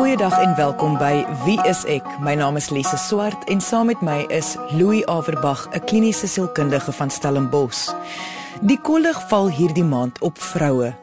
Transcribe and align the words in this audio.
Goeiedag 0.00 0.38
en 0.40 0.54
welkom 0.56 0.94
by 0.96 1.26
Wie 1.44 1.58
is 1.68 1.82
ek? 1.84 2.06
My 2.24 2.32
naam 2.32 2.56
is 2.56 2.70
Lise 2.72 2.96
Swart 2.96 3.42
en 3.52 3.60
saam 3.60 3.90
met 3.90 4.00
my 4.00 4.22
is 4.32 4.54
Louis 4.72 5.04
Averbag, 5.04 5.66
'n 5.76 5.84
kliniese 5.84 6.26
sielkundige 6.26 6.92
van 6.92 7.10
Stellenbosch. 7.10 7.92
Die 8.62 8.80
kollig 8.80 9.28
val 9.28 9.50
hierdie 9.50 9.84
maand 9.84 10.16
op 10.20 10.38
vroue. 10.38 10.94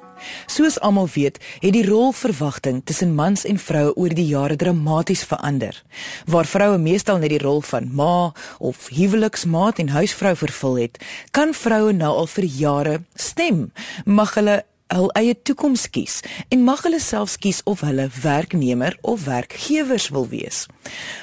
Soos 0.45 0.79
almal 0.79 1.07
weet, 1.13 1.37
het 1.59 1.73
die 1.73 1.85
rolverwagting 1.85 2.81
tussen 2.85 3.13
mans 3.15 3.45
en 3.45 3.59
vroue 3.59 3.93
oor 3.95 4.09
die 4.09 4.25
jare 4.25 4.55
dramaties 4.55 5.23
verander. 5.23 5.83
Waar 6.25 6.45
vroue 6.45 6.77
meestal 6.77 7.17
net 7.17 7.29
die 7.29 7.43
rol 7.43 7.61
van 7.61 7.89
ma 7.93 8.33
of 8.57 8.87
huweliksmaat 8.89 9.77
en 9.77 9.89
huisvrou 9.89 10.35
vervul 10.35 10.75
het, 10.75 10.97
kan 11.31 11.53
vroue 11.53 11.93
nou 11.93 12.15
al 12.15 12.27
vir 12.27 12.43
jare 12.43 13.01
stem. 13.13 13.71
Mag 14.05 14.33
hulle 14.33 14.63
hul 14.93 15.09
eie 15.19 15.35
toekoms 15.35 15.89
kies 15.91 16.21
en 16.53 16.63
mag 16.67 16.83
hulle 16.85 16.99
selfs 17.03 17.37
kies 17.41 17.61
of 17.65 17.83
hulle 17.85 18.07
werknemer 18.21 18.97
of 19.01 19.25
werkgewers 19.27 20.09
wil 20.15 20.27
wees. 20.31 20.65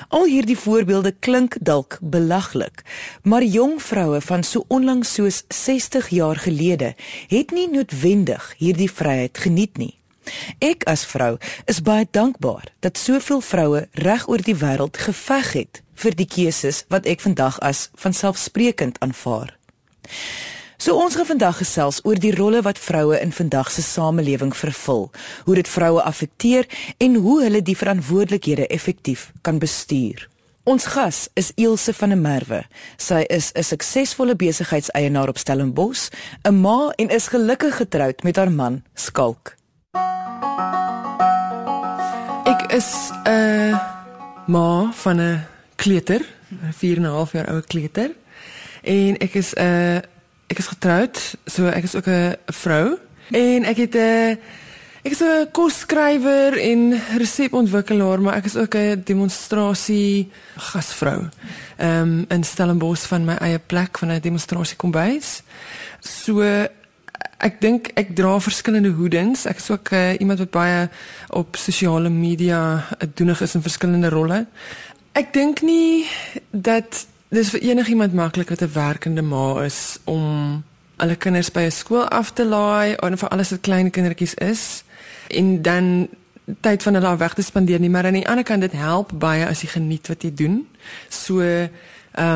Al 0.09 0.29
hierdie 0.29 0.59
voorbeelde 0.59 1.15
klink 1.25 1.57
dalk 1.61 1.99
belaglik, 2.01 2.85
maar 3.23 3.43
jong 3.43 3.81
vroue 3.83 4.21
van 4.21 4.45
so 4.45 4.65
onlangs 4.69 5.15
soos 5.15 5.43
60 5.49 6.09
jaar 6.09 6.37
gelede 6.37 6.95
het 7.29 7.51
nie 7.51 7.69
noodwendig 7.71 8.55
hierdie 8.59 8.91
vryheid 8.91 9.39
geniet 9.39 9.79
nie. 9.79 9.95
Ek 10.65 10.85
as 10.89 11.05
vrou 11.05 11.37
is 11.69 11.83
baie 11.85 12.07
dankbaar 12.11 12.71
dat 12.81 12.99
soveel 12.99 13.41
vroue 13.45 13.87
reg 13.93 14.29
oor 14.29 14.45
die 14.45 14.57
wêreld 14.57 14.97
geveg 14.97 15.53
het 15.53 15.83
vir 16.01 16.17
die 16.17 16.29
keuses 16.29 16.85
wat 16.93 17.07
ek 17.07 17.21
vandag 17.25 17.61
as 17.61 17.89
vanselfsprekend 18.01 19.01
aanvaar. 19.05 19.57
So 20.77 20.97
ons 20.99 21.15
gaan 21.15 21.27
vandag 21.27 21.61
gesels 21.63 22.01
oor 22.03 22.19
die 22.19 22.35
rolle 22.35 22.63
wat 22.67 22.79
vroue 22.79 23.21
in 23.21 23.33
vandag 23.33 23.71
se 23.71 23.83
samelewing 23.83 24.57
vervul, 24.57 25.11
hoe 25.45 25.55
dit 25.55 25.69
vroue 25.69 26.03
affekteer 26.03 26.67
en 26.99 27.15
hoe 27.15 27.43
hulle 27.43 27.63
die 27.63 27.77
verantwoordelikhede 27.79 28.67
effektief 28.67 29.31
kan 29.43 29.59
bestuur. 29.63 30.29
Ons 30.65 30.87
gas 30.95 31.29
is 31.37 31.53
Ilse 31.61 31.93
van 31.93 32.09
der 32.09 32.19
Merwe. 32.19 32.63
Sy 32.97 33.25
is 33.29 33.53
'n 33.53 33.63
suksesvolle 33.63 34.35
besigheidseienaar 34.35 35.29
op 35.29 35.39
Stellenbosch, 35.39 36.11
'n 36.43 36.61
ma 36.61 36.93
en 36.97 37.09
is 37.09 37.29
gelukkig 37.29 37.77
getroud 37.77 38.23
met 38.23 38.37
haar 38.37 38.51
man, 38.51 38.83
Skalk. 38.95 39.57
Ek 42.45 42.73
is 42.73 43.11
'n 43.27 43.79
ma 44.47 44.91
van 44.93 45.21
'n 45.21 45.47
kleuter, 45.77 46.25
'n 46.51 46.73
4 46.73 46.97
en 46.97 47.03
'n 47.03 47.15
half 47.15 47.33
jaar 47.33 47.49
ou 47.49 47.61
kleuter. 47.61 48.11
En 48.83 49.17
ek 49.19 49.35
is 49.35 49.55
'n 49.55 50.03
ek 50.47 50.59
is 50.59 50.67
getroud, 50.67 51.21
so 51.47 51.67
ek 51.67 51.85
is 51.85 51.95
ook 51.95 52.07
'n 52.07 52.37
vrou 52.47 52.99
en 53.31 53.65
ek 53.65 53.77
het 53.77 53.95
'n 53.95 53.99
eh, 53.99 54.37
ek 55.05 55.13
is 55.13 55.21
'n 55.21 55.51
kosskrywer 55.53 56.59
en 56.59 57.01
resepontwikkelaar, 57.17 58.21
maar 58.21 58.35
ek 58.35 58.45
is 58.45 58.57
ook 58.57 58.75
'n 58.75 59.03
demonstrasie 59.05 60.31
gasvrou. 60.57 61.29
Ehm 61.77 62.01
um, 62.01 62.25
in 62.29 62.45
Stellenbosch 62.45 63.07
van 63.07 63.25
my 63.25 63.35
eie 63.35 63.59
plek 63.59 63.99
van 63.99 64.09
'n 64.11 64.21
demonstrasie 64.21 64.77
kombuis. 64.77 65.43
So 66.01 66.43
ek 67.39 67.61
dink 67.61 67.91
ek 67.95 68.15
dra 68.17 68.41
verskillende 68.41 68.91
hoedings. 68.91 69.47
Ek 69.47 69.57
is 69.57 69.71
ook 69.71 69.91
uh, 69.91 70.15
iemand 70.21 70.39
wat 70.39 70.51
baie 70.51 70.89
op 71.29 71.57
sosiale 71.57 72.09
media 72.09 72.85
doenig 73.15 73.41
is 73.41 73.55
in 73.55 73.63
verskillende 73.63 74.09
rolle. 74.09 74.47
Ek 75.13 75.33
dink 75.33 75.63
nie 75.63 76.07
dat 76.51 77.07
dis 77.35 77.51
vir 77.51 77.61
enigiemand 77.71 78.15
maklik 78.15 78.49
wat 78.49 78.63
'n 78.63 78.73
werkende 78.73 79.23
ma 79.23 79.63
is 79.65 79.99
om 80.05 80.65
alle 80.97 81.17
kinders 81.17 81.51
by 81.51 81.61
'n 81.61 81.71
skool 81.71 82.09
af 82.09 82.33
te 82.33 82.45
laai 82.45 82.95
en 82.95 83.19
vir 83.19 83.29
alles 83.29 83.51
wat 83.51 83.61
klein 83.61 83.91
kindertjies 83.91 84.35
is 84.35 84.85
en 85.29 85.63
dan 85.63 86.09
tyd 86.61 86.83
van 86.83 86.95
hulle 86.95 87.17
weg 87.17 87.35
te 87.35 87.43
spandeer 87.43 87.81
nie 87.81 87.91
maar 87.91 88.05
aan 88.05 88.13
die 88.13 88.29
ander 88.29 88.45
kant 88.45 88.61
dit 88.61 88.73
help 88.73 89.13
baie 89.15 89.47
as 89.47 89.61
jy 89.61 89.69
geniet 89.69 90.09
wat 90.09 90.23
jy 90.23 90.35
doen. 90.35 90.69
So 91.09 91.41
ehm 91.41 91.71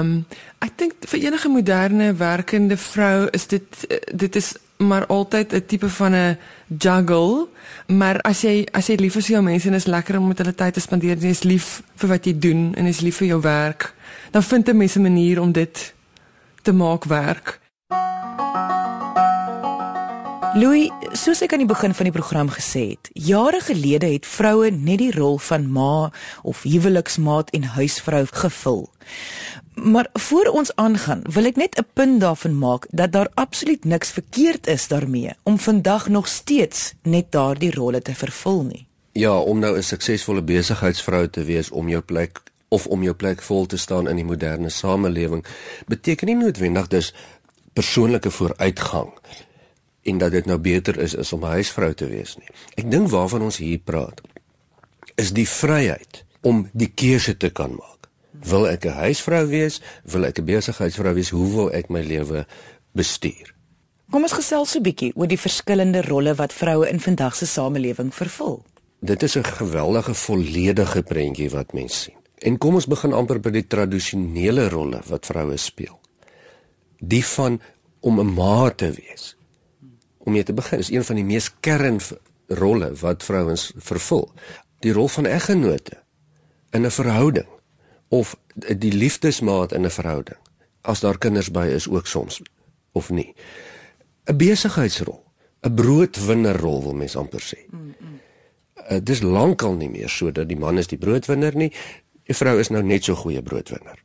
um, 0.00 0.26
ek 0.58 0.72
dink 0.76 0.92
vir 1.06 1.20
enige 1.20 1.48
moderne 1.48 2.14
werkende 2.14 2.76
vrou 2.76 3.28
is 3.30 3.46
dit 3.46 3.86
dit 4.14 4.36
is 4.36 4.54
maar 4.78 5.06
altyd 5.06 5.52
'n 5.52 5.66
tipe 5.66 5.88
van 5.88 6.14
'n 6.14 6.38
juggle 6.78 7.48
maar 7.86 8.20
as 8.20 8.42
jy 8.42 8.66
as 8.72 8.86
jy 8.86 8.94
lief 8.94 9.16
is 9.16 9.26
vir 9.26 9.34
jou 9.34 9.42
mense 9.42 9.68
en 9.68 9.74
is 9.74 9.86
lekker 9.86 10.18
om 10.18 10.28
met 10.28 10.38
hulle 10.38 10.54
tyd 10.54 10.74
te 10.74 10.80
spandeer 10.80 11.16
jy 11.18 11.28
is 11.28 11.42
lief 11.42 11.82
vir 11.96 12.08
wat 12.08 12.24
jy 12.24 12.38
doen 12.38 12.74
en 12.74 12.86
is 12.86 13.00
lief 13.00 13.16
vir 13.16 13.26
jou 13.26 13.40
werk 13.40 13.94
dan 14.30 14.42
vind 14.42 14.68
'n 14.68 14.76
mens 14.76 14.96
'n 14.96 15.02
manier 15.02 15.40
om 15.40 15.52
dit 15.52 15.94
te 16.62 16.72
maak 16.72 17.04
werk. 17.04 17.60
Louis, 20.58 20.88
soos 21.14 21.38
ek 21.44 21.52
aan 21.54 21.60
die 21.62 21.70
begin 21.70 21.92
van 21.94 22.08
die 22.08 22.14
program 22.14 22.48
gesê 22.50 22.80
het, 22.88 23.10
jare 23.14 23.60
gelede 23.62 24.08
het 24.10 24.24
vroue 24.26 24.72
net 24.74 24.98
die 24.98 25.12
rol 25.14 25.36
van 25.38 25.68
ma 25.70 26.08
of 26.42 26.64
huweliksmaat 26.66 27.52
en 27.54 27.68
huisvrou 27.76 28.24
gevul. 28.40 28.80
Maar 29.74 30.08
voor 30.18 30.50
ons 30.58 30.72
aangaan, 30.74 31.22
wil 31.30 31.46
ek 31.46 31.60
net 31.62 31.78
'n 31.78 31.86
punt 31.94 32.20
daarvan 32.20 32.58
maak 32.58 32.88
dat 32.90 33.12
daar 33.12 33.30
absoluut 33.34 33.84
niks 33.84 34.10
verkeerd 34.10 34.66
is 34.66 34.88
daarmee 34.88 35.30
om 35.42 35.58
vandag 35.58 36.08
nog 36.08 36.26
steeds 36.28 36.94
net 37.02 37.30
daardie 37.30 37.70
rolle 37.70 38.02
te 38.02 38.14
vervul 38.14 38.62
nie. 38.62 38.86
Ja, 39.12 39.38
om 39.38 39.58
nou 39.58 39.76
'n 39.76 39.82
suksesvolle 39.82 40.42
besigheidsvrou 40.42 41.28
te 41.28 41.44
wees 41.44 41.70
om 41.70 41.88
jou 41.88 42.02
plek 42.02 42.42
of 42.68 42.86
om 42.86 43.02
jou 43.02 43.14
plek 43.14 43.42
vol 43.42 43.66
te 43.66 43.76
staan 43.76 44.08
in 44.08 44.16
die 44.16 44.24
moderne 44.24 44.68
samelewing 44.68 45.44
beteken 45.86 46.26
nie 46.26 46.36
noodwendig 46.36 46.86
dis 46.86 47.14
persoonlike 47.72 48.30
vooruitgang 48.30 49.12
en 50.02 50.18
dat 50.18 50.30
dit 50.30 50.46
nou 50.46 50.58
beter 50.58 50.98
is 50.98 51.14
is 51.14 51.32
om 51.32 51.44
'n 51.44 51.56
huisvrou 51.58 51.94
te 51.94 52.06
wees 52.06 52.36
nie. 52.36 52.48
Ek 52.74 52.90
dink 52.90 53.10
waarvan 53.10 53.42
ons 53.42 53.56
hier 53.56 53.78
praat 53.78 54.20
is 55.14 55.32
die 55.32 55.48
vryheid 55.48 56.24
om 56.40 56.68
die 56.72 56.92
keuse 56.94 57.36
te 57.36 57.50
kan 57.50 57.70
maak. 57.70 58.08
Wil 58.46 58.68
ek 58.68 58.84
'n 58.84 58.98
huisvrou 59.02 59.46
wees? 59.46 59.80
Wil 60.04 60.24
ek 60.24 60.38
'n 60.38 60.44
besigheidsvrou 60.44 61.14
wees? 61.14 61.30
Hoe 61.30 61.50
wil 61.54 61.72
ek 61.72 61.88
my 61.88 62.02
lewe 62.02 62.46
bestuur? 62.92 63.54
Kom 64.10 64.22
ons 64.22 64.32
gesels 64.32 64.70
so 64.70 64.78
'n 64.78 64.82
bietjie 64.82 65.12
oor 65.16 65.26
die 65.26 65.40
verskillende 65.40 66.02
rolle 66.02 66.34
wat 66.34 66.52
vroue 66.52 66.88
in 66.88 67.00
vandag 67.00 67.34
se 67.36 67.46
samelewing 67.46 68.14
vervul. 68.14 68.64
Dit 69.00 69.22
is 69.22 69.36
'n 69.36 69.44
geweldige 69.44 70.14
volledige 70.14 71.02
prentjie 71.02 71.50
wat 71.50 71.72
mens 71.72 72.02
sien. 72.02 72.16
En 72.38 72.58
kom 72.58 72.74
ons 72.74 72.86
begin 72.86 73.12
amper 73.12 73.40
by 73.40 73.50
die 73.50 73.66
tradisionele 73.66 74.68
rolle 74.68 75.00
wat 75.06 75.26
vroue 75.26 75.56
speel. 75.56 76.00
Die 76.98 77.24
van 77.24 77.60
om 78.00 78.20
'n 78.20 78.34
ma 78.34 78.70
te 78.70 78.90
wees. 78.90 79.36
Om 80.28 80.34
mee 80.34 80.42
te 80.42 80.52
begin 80.52 80.78
is 80.78 80.90
een 80.90 81.04
van 81.04 81.16
die 81.16 81.24
mees 81.24 81.46
kernrolle 81.60 82.92
wat 83.00 83.24
vrouens 83.24 83.72
vervul. 83.76 84.26
Die 84.84 84.92
rol 84.92 85.08
van 85.08 85.26
eggenote 85.26 86.02
in 86.70 86.84
'n 86.84 86.90
verhouding 86.90 87.46
of 88.08 88.36
die 88.54 88.92
liefdesmaat 88.92 89.72
in 89.72 89.84
'n 89.84 89.90
verhouding. 89.90 90.36
As 90.80 91.00
daar 91.00 91.18
kinders 91.18 91.50
by 91.50 91.66
is 91.66 91.88
ook 91.88 92.06
soms 92.06 92.42
of 92.92 93.10
nie. 93.10 93.34
'n 94.24 94.36
Besigheidsrol, 94.36 95.24
'n 95.60 95.74
broodwinnerrol 95.74 96.82
wil 96.82 96.94
mens 96.94 97.16
amper 97.16 97.42
sê. 97.42 97.70
Mm 97.70 97.94
-mm. 97.98 98.20
Uh, 98.90 98.98
dis 99.02 99.20
lankal 99.20 99.72
nie 99.74 99.90
meer 99.90 100.08
so 100.08 100.32
dat 100.32 100.48
die 100.48 100.58
man 100.58 100.78
is 100.78 100.86
die 100.86 100.98
broodwinner 100.98 101.56
nie. 101.56 101.72
Die 102.22 102.36
vrou 102.36 102.58
is 102.58 102.68
nou 102.68 102.82
net 102.82 103.04
so 103.04 103.14
goeie 103.14 103.42
broodwinner. 103.42 104.04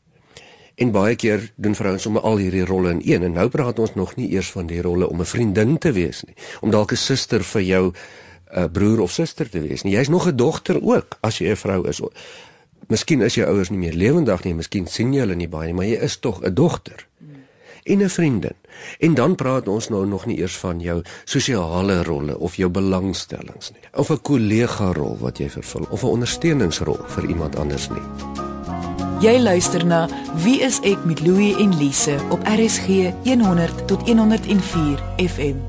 En 0.75 0.91
baie 0.91 1.15
keer 1.15 1.51
doen 1.55 1.75
vrouens 1.75 2.01
sommer 2.01 2.21
al 2.21 2.37
hierdie 2.41 2.65
rolle 2.65 2.89
in 2.89 3.01
een 3.05 3.23
en 3.23 3.35
nou 3.37 3.49
praat 3.49 3.79
ons 3.79 3.93
nog 3.93 4.15
nie 4.15 4.31
eers 4.33 4.51
van 4.51 4.67
die 4.67 4.81
rolle 4.81 5.09
om 5.09 5.19
'n 5.21 5.25
vriendin 5.25 5.77
te 5.77 5.91
wees 5.91 6.23
nie, 6.23 6.35
om 6.61 6.71
dalk 6.71 6.91
'n 6.91 6.95
suster 6.95 7.43
vir 7.43 7.61
jou 7.61 7.85
'n 7.87 8.59
uh, 8.59 8.65
broer 8.71 8.99
of 8.99 9.11
suster 9.11 9.49
te 9.49 9.61
wees 9.61 9.83
nie. 9.83 9.93
Jy's 9.93 10.09
nog 10.09 10.27
'n 10.27 10.35
dogter 10.35 10.81
ook 10.81 11.17
as 11.21 11.37
jy 11.37 11.49
'n 11.49 11.55
vrou 11.55 11.87
is. 11.87 12.01
Miskien 12.87 13.21
is 13.21 13.35
jou 13.35 13.47
ouers 13.47 13.69
nie 13.69 13.79
meer 13.79 13.93
lewendig 13.93 14.43
nie, 14.43 14.53
miskien 14.53 14.87
sien 14.87 15.13
jy 15.13 15.19
hulle 15.19 15.35
nie 15.35 15.47
baie 15.47 15.67
nie, 15.67 15.73
maar 15.73 15.85
jy 15.85 16.01
is 16.01 16.17
tog 16.17 16.41
'n 16.41 16.53
dogter. 16.53 17.07
En 17.83 18.03
'n 18.03 18.09
vriendin. 18.09 18.55
En 18.99 19.13
dan 19.13 19.35
praat 19.35 19.67
ons 19.67 19.89
nou 19.89 20.05
nog 20.05 20.25
nie 20.25 20.37
eers 20.37 20.57
van 20.57 20.79
jou 20.79 21.01
sosiale 21.25 22.03
rolle 22.03 22.37
of 22.37 22.55
jou 22.55 22.69
belangstellings 22.69 23.71
nie. 23.71 23.81
Of 23.93 24.09
'n 24.09 24.21
kollega 24.21 24.91
rol 24.91 25.17
wat 25.19 25.37
jy 25.37 25.49
vervul 25.49 25.87
of 25.89 26.03
'n 26.03 26.07
ondersteuningsrol 26.07 26.99
vir 27.07 27.29
iemand 27.29 27.55
anders 27.55 27.89
nie. 27.89 28.42
Jy 29.23 29.37
luister 29.39 29.85
na 29.87 30.01
Wie 30.43 30.57
is 30.59 30.81
ek 30.83 31.05
met 31.07 31.21
Louie 31.23 31.53
en 31.55 31.71
Lise 31.79 32.17
op 32.33 32.41
RSG 32.43 33.13
100 33.23 33.85
tot 33.87 34.01
104 34.03 34.99
FM. 35.15 35.61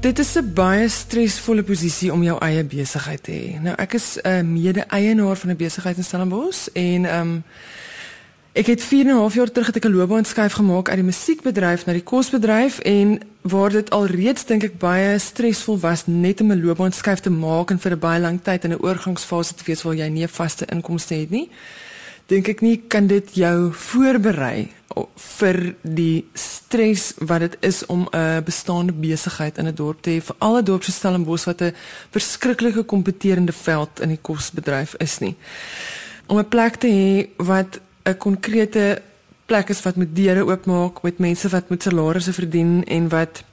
Dit 0.00 0.18
is 0.18 0.36
'n 0.38 0.52
baie 0.54 0.88
stresvolle 0.88 1.62
posisie 1.62 2.12
om 2.12 2.22
jou 2.22 2.38
eie 2.38 2.64
besigheid 2.64 3.22
te 3.22 3.32
hê. 3.32 3.60
Nou 3.62 3.74
ek 3.76 3.94
is 3.94 4.18
'n 4.22 4.52
mede-eienaar 4.52 5.36
van 5.36 5.50
'n 5.50 5.56
besigheid 5.56 5.96
in 5.96 6.04
Stellenbosch 6.04 6.68
en 6.72 7.04
ehm 7.04 7.20
um, 7.20 7.44
Ek 8.56 8.66
het 8.66 8.82
4 8.82 9.06
en 9.06 9.14
'n 9.14 9.18
half 9.18 9.34
jaar 9.34 9.50
terug 9.50 9.66
het 9.66 9.76
ek 9.76 9.84
'n 9.84 9.96
loopbaanskuif 9.96 10.52
gemaak 10.52 10.88
uit 10.88 10.96
die 10.96 11.04
musiekbedryf 11.04 11.86
na 11.86 11.92
die 11.92 12.02
kosbedryf 12.02 12.78
en 12.78 13.20
waar 13.40 13.70
dit 13.70 13.90
alreeds 13.90 14.44
dink 14.44 14.62
ek 14.62 14.78
baie 14.78 15.18
stresvol 15.18 15.78
was 15.78 16.06
net 16.06 16.40
om 16.40 16.52
'n 16.52 16.64
loopbaanskuif 16.64 17.20
te 17.20 17.30
maak 17.30 17.70
en 17.70 17.78
vir 17.78 17.92
'n 17.92 17.98
baie 17.98 18.20
lang 18.20 18.42
tyd 18.42 18.64
in 18.64 18.70
'n 18.70 18.80
oorgangsfase 18.80 19.54
te 19.54 19.64
wees 19.66 19.82
waar 19.82 19.94
jy 19.94 20.08
nie 20.08 20.22
'n 20.22 20.28
vaste 20.28 20.64
inkomste 20.66 21.14
het 21.14 21.30
nie. 21.30 21.50
Dink 22.26 22.48
ek 22.50 22.62
nie 22.64 22.80
kan 22.90 23.06
dit 23.06 23.36
jou 23.38 23.70
voorberei 23.70 24.66
vir 25.38 25.58
die 25.82 26.24
stres 26.34 27.12
wat 27.20 27.44
dit 27.44 27.56
is 27.68 27.84
om 27.86 28.08
'n 28.10 28.42
bestaande 28.44 28.92
besigheid 28.92 29.58
in 29.58 29.66
'n 29.68 29.74
dorp 29.74 30.02
te 30.02 30.10
hê 30.10 30.20
vir 30.20 30.36
alle 30.38 30.62
dorpe 30.62 30.84
so 30.84 30.92
Stellenbosch 30.92 31.46
wat 31.46 31.62
'n 31.62 31.74
verskriklike 32.10 32.82
kompeterende 32.82 33.52
veld 33.52 34.00
in 34.00 34.08
die 34.08 34.22
kosbedryf 34.22 34.94
is 34.98 35.18
nie. 35.18 35.36
Om 36.26 36.38
'n 36.38 36.48
plek 36.48 36.76
te 36.76 36.88
hê 36.88 37.28
wat 37.36 37.80
'n 38.04 38.16
konkrete 38.16 39.02
plek 39.46 39.68
is 39.68 39.82
wat 39.82 39.96
met 39.96 40.16
deure 40.16 40.44
oopmaak 40.44 41.02
met 41.02 41.18
mense 41.18 41.48
wat 41.48 41.68
met 41.68 41.82
salarisse 41.82 42.32
verdien 42.32 42.84
en 42.84 43.08
wat 43.08 43.44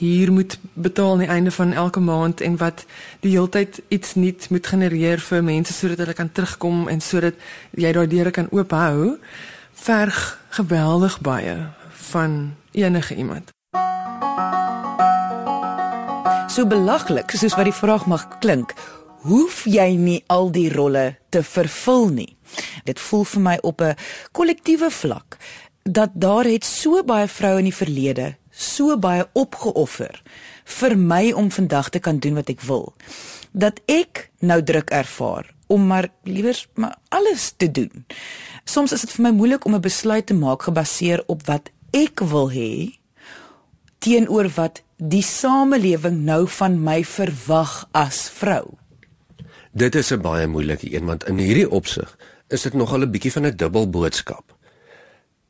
hier 0.00 0.32
moet 0.32 0.58
betaal 0.72 1.12
aan 1.12 1.18
die 1.18 1.28
einde 1.28 1.50
van 1.50 1.72
elke 1.72 2.00
maand 2.00 2.40
en 2.40 2.56
wat 2.56 2.84
die 3.20 3.34
heeltyd 3.36 3.82
iets 3.88 4.14
nuuts 4.14 4.48
moet 4.48 4.66
genereer 4.66 5.20
vir 5.20 5.42
mense 5.44 5.74
sodat 5.76 6.00
hulle 6.00 6.16
kan 6.16 6.32
terugkom 6.32 6.88
en 6.88 7.02
sodat 7.04 7.36
jy 7.76 7.92
daai 7.92 8.06
deure 8.08 8.32
kan 8.32 8.48
oophou 8.48 9.18
verg 9.84 10.22
geweldig 10.56 11.20
baie 11.20 11.56
van 12.12 12.54
enige 12.72 13.14
iemand. 13.14 13.52
So 16.48 16.64
belaglik 16.64 17.36
soos 17.36 17.58
wat 17.60 17.68
die 17.68 17.76
vraag 17.76 18.08
mag 18.08 18.24
klink, 18.40 18.72
hoef 19.28 19.66
jy 19.68 19.92
nie 20.00 20.22
al 20.32 20.48
die 20.48 20.70
rolle 20.72 21.18
te 21.28 21.44
vervul 21.44 22.08
nie. 22.08 22.36
Dit 22.88 23.00
voel 23.04 23.28
vir 23.36 23.40
my 23.40 23.56
op 23.62 23.80
'n 23.84 23.96
kollektiewe 24.32 24.90
vlak 24.90 25.36
dat 25.82 26.10
daar 26.14 26.44
het 26.44 26.64
so 26.64 27.04
baie 27.04 27.28
vroue 27.28 27.58
in 27.58 27.68
die 27.68 27.80
verlede 27.84 28.39
so 28.60 28.96
baie 29.00 29.24
opgeoffer 29.32 30.20
vir 30.78 30.96
my 30.96 31.32
om 31.32 31.48
vandag 31.50 31.88
te 31.88 32.02
kan 32.04 32.18
doen 32.18 32.36
wat 32.38 32.52
ek 32.52 32.60
wil 32.68 32.92
dat 33.52 33.80
ek 33.90 34.28
nou 34.44 34.60
druk 34.62 34.92
ervaar 34.94 35.48
om 35.70 35.86
maar 35.86 36.08
liewers 36.26 36.66
maar 36.74 36.96
alles 37.08 37.52
te 37.56 37.70
doen. 37.70 38.04
Soms 38.64 38.92
is 38.92 39.04
dit 39.06 39.12
vir 39.14 39.28
my 39.28 39.32
moeilik 39.34 39.64
om 39.64 39.74
'n 39.74 39.80
besluit 39.80 40.26
te 40.26 40.34
maak 40.34 40.62
gebaseer 40.62 41.22
op 41.26 41.46
wat 41.46 41.70
ek 41.90 42.20
wil 42.20 42.50
hê 42.50 42.98
teenoor 43.98 44.48
wat 44.54 44.82
die 44.96 45.22
samelewing 45.22 46.24
nou 46.24 46.48
van 46.48 46.82
my 46.82 47.04
verwag 47.04 47.88
as 47.92 48.28
vrou. 48.28 48.76
Dit 49.72 49.94
is 49.94 50.10
'n 50.12 50.20
baie 50.20 50.46
moeilike 50.46 50.94
een 50.94 51.04
want 51.06 51.24
in 51.28 51.38
hierdie 51.38 51.70
opsig 51.70 52.18
is 52.48 52.62
dit 52.62 52.74
nogal 52.74 53.02
'n 53.02 53.10
bietjie 53.10 53.32
van 53.32 53.46
'n 53.46 53.56
dubbel 53.56 53.90
boodskap 53.90 54.59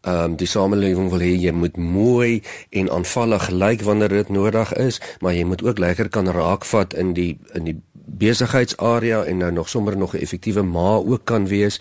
ehm 0.00 0.30
um, 0.32 0.36
die 0.36 0.48
samelewing 0.48 1.10
wil 1.12 1.20
hê 1.20 1.34
jy 1.36 1.52
moet 1.52 1.76
mooi 1.76 2.42
en 2.70 2.88
aanvallig 2.90 3.50
lyk 3.52 3.82
wanneer 3.84 4.08
dit 4.08 4.28
nodig 4.32 4.72
is, 4.80 5.00
maar 5.20 5.34
jy 5.36 5.44
moet 5.44 5.62
ook 5.62 5.78
lekker 5.78 6.08
kan 6.08 6.28
raakvat 6.28 6.94
in 6.94 7.12
die 7.12 7.38
in 7.52 7.68
die 7.68 7.76
besigheidsarea 8.20 9.24
en 9.24 9.36
nou 9.44 9.50
nog 9.52 9.68
sommer 9.68 9.96
nog 9.96 10.14
'n 10.14 10.24
effektiewe 10.24 10.62
ma 10.62 10.96
ook 10.96 11.24
kan 11.24 11.46
wees. 11.46 11.80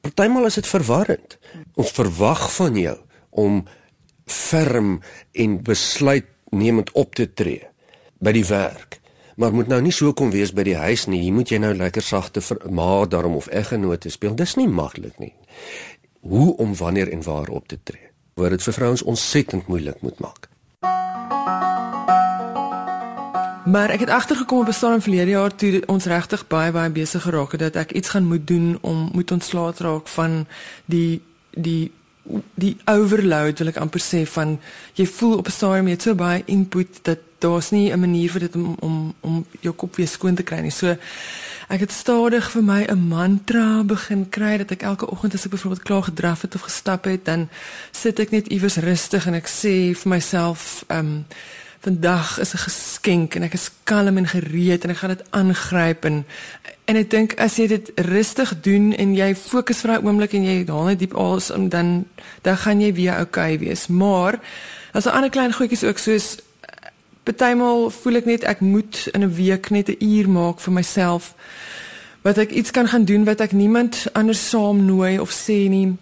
Partymal 0.00 0.46
is 0.46 0.54
dit 0.54 0.66
verwarrend. 0.66 1.38
Ons 1.74 1.90
verwag 1.90 2.54
van 2.54 2.76
jou 2.76 2.98
om 3.30 3.64
ferm 4.26 5.00
en 5.32 5.62
besluitnemend 5.62 6.92
op 6.92 7.14
te 7.14 7.34
tree 7.34 7.66
by 8.18 8.32
die 8.32 8.46
werk. 8.46 9.00
Maar 9.36 9.52
moet 9.52 9.66
nou 9.66 9.80
nie 9.80 9.92
so 9.92 10.12
kom 10.12 10.30
wees 10.30 10.52
by 10.52 10.62
die 10.62 10.76
huis 10.76 11.06
nie. 11.06 11.20
Hier 11.20 11.32
moet 11.32 11.48
jy 11.48 11.58
nou 11.58 11.74
lekker 11.74 12.02
sagte 12.02 12.40
ma 12.70 13.06
daarom 13.06 13.34
of 13.34 13.46
eggenoot 13.46 14.04
speel. 14.08 14.34
Dis 14.34 14.54
nie 14.54 14.68
maklik 14.68 15.18
nie 15.18 15.34
hoe 16.22 16.56
om 16.56 16.76
wanneer 16.76 17.12
en 17.12 17.22
waar 17.22 17.48
op 17.48 17.68
te 17.68 17.78
tree. 17.82 18.10
Waar 18.34 18.50
dit 18.50 18.62
vir 18.62 18.72
vrouens 18.72 19.02
ontsettend 19.02 19.66
moeilik 19.66 20.00
moet 20.00 20.18
maak. 20.18 20.48
Maar 23.64 23.90
ek 23.90 24.00
het 24.00 24.10
agtergekom 24.10 24.58
op 24.58 24.66
'n 24.68 24.72
stadium 24.72 25.02
verlede 25.02 25.30
jaar 25.30 25.54
toe 25.54 25.82
ons 25.86 26.04
regtig 26.04 26.46
baie 26.46 26.72
baie 26.72 26.90
besig 26.90 27.22
geraak 27.22 27.52
het 27.52 27.60
dat 27.60 27.76
ek 27.76 27.92
iets 27.92 28.08
gaan 28.08 28.26
moet 28.26 28.46
doen 28.46 28.78
om 28.80 29.08
moet 29.12 29.30
ontslae 29.30 29.72
raak 29.76 30.08
van 30.08 30.46
die 30.84 31.22
die 31.50 31.92
die 32.54 32.76
overload 32.86 33.58
wil 33.58 33.68
ek 33.72 33.80
amper 33.82 34.00
sê 34.00 34.22
van 34.30 34.58
jy 34.94 35.06
voel 35.06 35.38
op 35.38 35.46
'n 35.46 35.58
stadium 35.58 35.86
jy 35.86 35.96
het 35.96 36.02
so 36.02 36.14
baie 36.14 36.42
input 36.46 37.00
dat 37.02 37.18
daar's 37.42 37.70
nie 37.70 37.90
'n 37.92 38.00
manier 38.00 38.30
vir 38.30 38.40
dit 38.40 38.54
om 38.54 38.76
om 38.80 39.14
om 39.20 39.46
jou 39.60 39.74
kop 39.74 39.96
weer 39.96 40.08
skoon 40.08 40.34
te 40.34 40.42
kry 40.42 40.60
nie. 40.60 40.70
So 40.70 40.96
ek 41.68 41.80
het 41.80 41.92
stadig 41.92 42.50
vir 42.50 42.62
my 42.62 42.84
'n 42.84 43.08
mantra 43.08 43.82
begin 43.84 44.28
kry 44.28 44.56
dat 44.56 44.70
ek 44.70 44.82
elke 44.82 45.10
oggend 45.10 45.34
as 45.34 45.44
ek 45.44 45.50
byvoorbeeld 45.50 45.82
klaar 45.82 46.02
gedraf 46.02 46.42
het 46.42 46.54
of 46.54 46.60
gestap 46.60 47.04
het, 47.04 47.24
dan 47.24 47.48
sit 47.90 48.18
ek 48.18 48.30
net 48.30 48.46
iewers 48.46 48.76
rustig 48.76 49.26
en 49.26 49.34
ek 49.34 49.48
sê 49.48 49.94
vir 49.94 50.08
myself, 50.08 50.84
ehm 50.88 50.98
um, 50.98 51.24
vandag 51.82 52.38
is 52.38 52.54
'n 52.54 52.64
geskenk 52.68 53.34
en 53.34 53.42
ek 53.42 53.52
is 53.52 53.70
kalm 53.84 54.16
en 54.16 54.26
gereed 54.26 54.84
en 54.84 54.90
ek 54.90 54.96
gaan 54.96 55.16
dit 55.16 55.24
aangryp 55.30 56.04
en 56.04 56.24
en 56.84 56.96
ek 56.96 57.10
dink 57.10 57.34
as 57.38 57.56
jy 57.56 57.66
dit 57.66 57.92
rustig 57.94 58.60
doen 58.60 58.92
en 58.94 59.14
jy 59.14 59.34
fokus 59.34 59.80
vir 59.80 59.90
'n 59.90 60.06
oomblik 60.06 60.32
en 60.32 60.44
jy 60.44 60.64
haal 60.66 60.84
net 60.84 60.98
diep 60.98 61.14
asem 61.14 61.68
dan 61.68 62.04
dan 62.42 62.56
gaan 62.56 62.80
jy 62.80 62.94
weer 62.94 63.18
oukei 63.18 63.54
okay 63.54 63.58
wees. 63.58 63.86
Maar 63.86 64.40
as 64.92 65.06
'n 65.06 65.10
ander 65.10 65.30
klein 65.30 65.52
goedjies 65.52 65.84
ook 65.84 65.98
soos 65.98 66.36
Partymal 67.22 67.90
voel 67.90 68.16
ek 68.16 68.24
net 68.24 68.42
ek 68.44 68.60
moet 68.60 69.08
in 69.12 69.22
'n 69.22 69.34
week 69.34 69.70
net 69.70 69.88
'n 69.88 70.04
uur 70.04 70.28
maak 70.28 70.60
vir 70.60 70.72
myself 70.72 71.34
wat 72.22 72.38
ek 72.38 72.50
iets 72.50 72.70
kan 72.70 72.88
gaan 72.88 73.04
doen 73.04 73.24
wat 73.24 73.40
ek 73.40 73.52
niemand 73.52 74.06
anders 74.12 74.48
saam 74.48 74.84
nooi 74.84 75.18
of 75.18 75.30
sê 75.30 75.68
nie. 75.68 75.96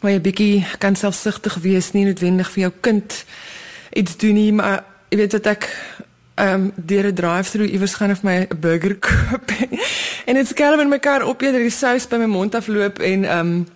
Waar 0.00 0.10
jy 0.10 0.20
bietjie 0.20 0.66
kan 0.78 0.96
selfsugtig 0.96 1.54
wees, 1.54 1.92
nie 1.92 2.04
noodwendig 2.04 2.50
vir 2.50 2.60
jou 2.60 2.72
kind 2.80 3.24
iets 3.92 4.16
doen 4.16 4.34
nie, 4.34 4.52
maar 4.52 4.84
jy 5.08 5.16
weet 5.16 5.30
dat 5.30 5.46
ek 5.46 5.68
ehm 6.36 6.52
um, 6.52 6.72
deur 6.76 7.06
'n 7.06 7.14
drive-through 7.14 7.72
iewers 7.72 7.94
gaan 7.94 8.10
of 8.10 8.22
my 8.22 8.44
'n 8.44 8.60
burger 8.60 8.96
koop 9.06 9.50
en 10.24 10.34
dit 10.34 10.48
skelm 10.48 10.80
in 10.80 10.88
my 10.88 10.98
kar 10.98 11.24
op 11.24 11.40
eerder 11.40 11.60
die 11.60 11.70
sous 11.70 12.06
by 12.08 12.16
my 12.16 12.26
mond 12.26 12.54
afloop 12.54 12.98
en 12.98 13.24
ehm 13.24 13.38
um, 13.38 13.66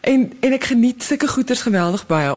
en 0.00 0.32
en 0.40 0.52
ek 0.52 0.64
geniet 0.64 1.02
sulke 1.02 1.28
goeders 1.28 1.62
geweldig 1.62 2.06
baie. 2.06 2.34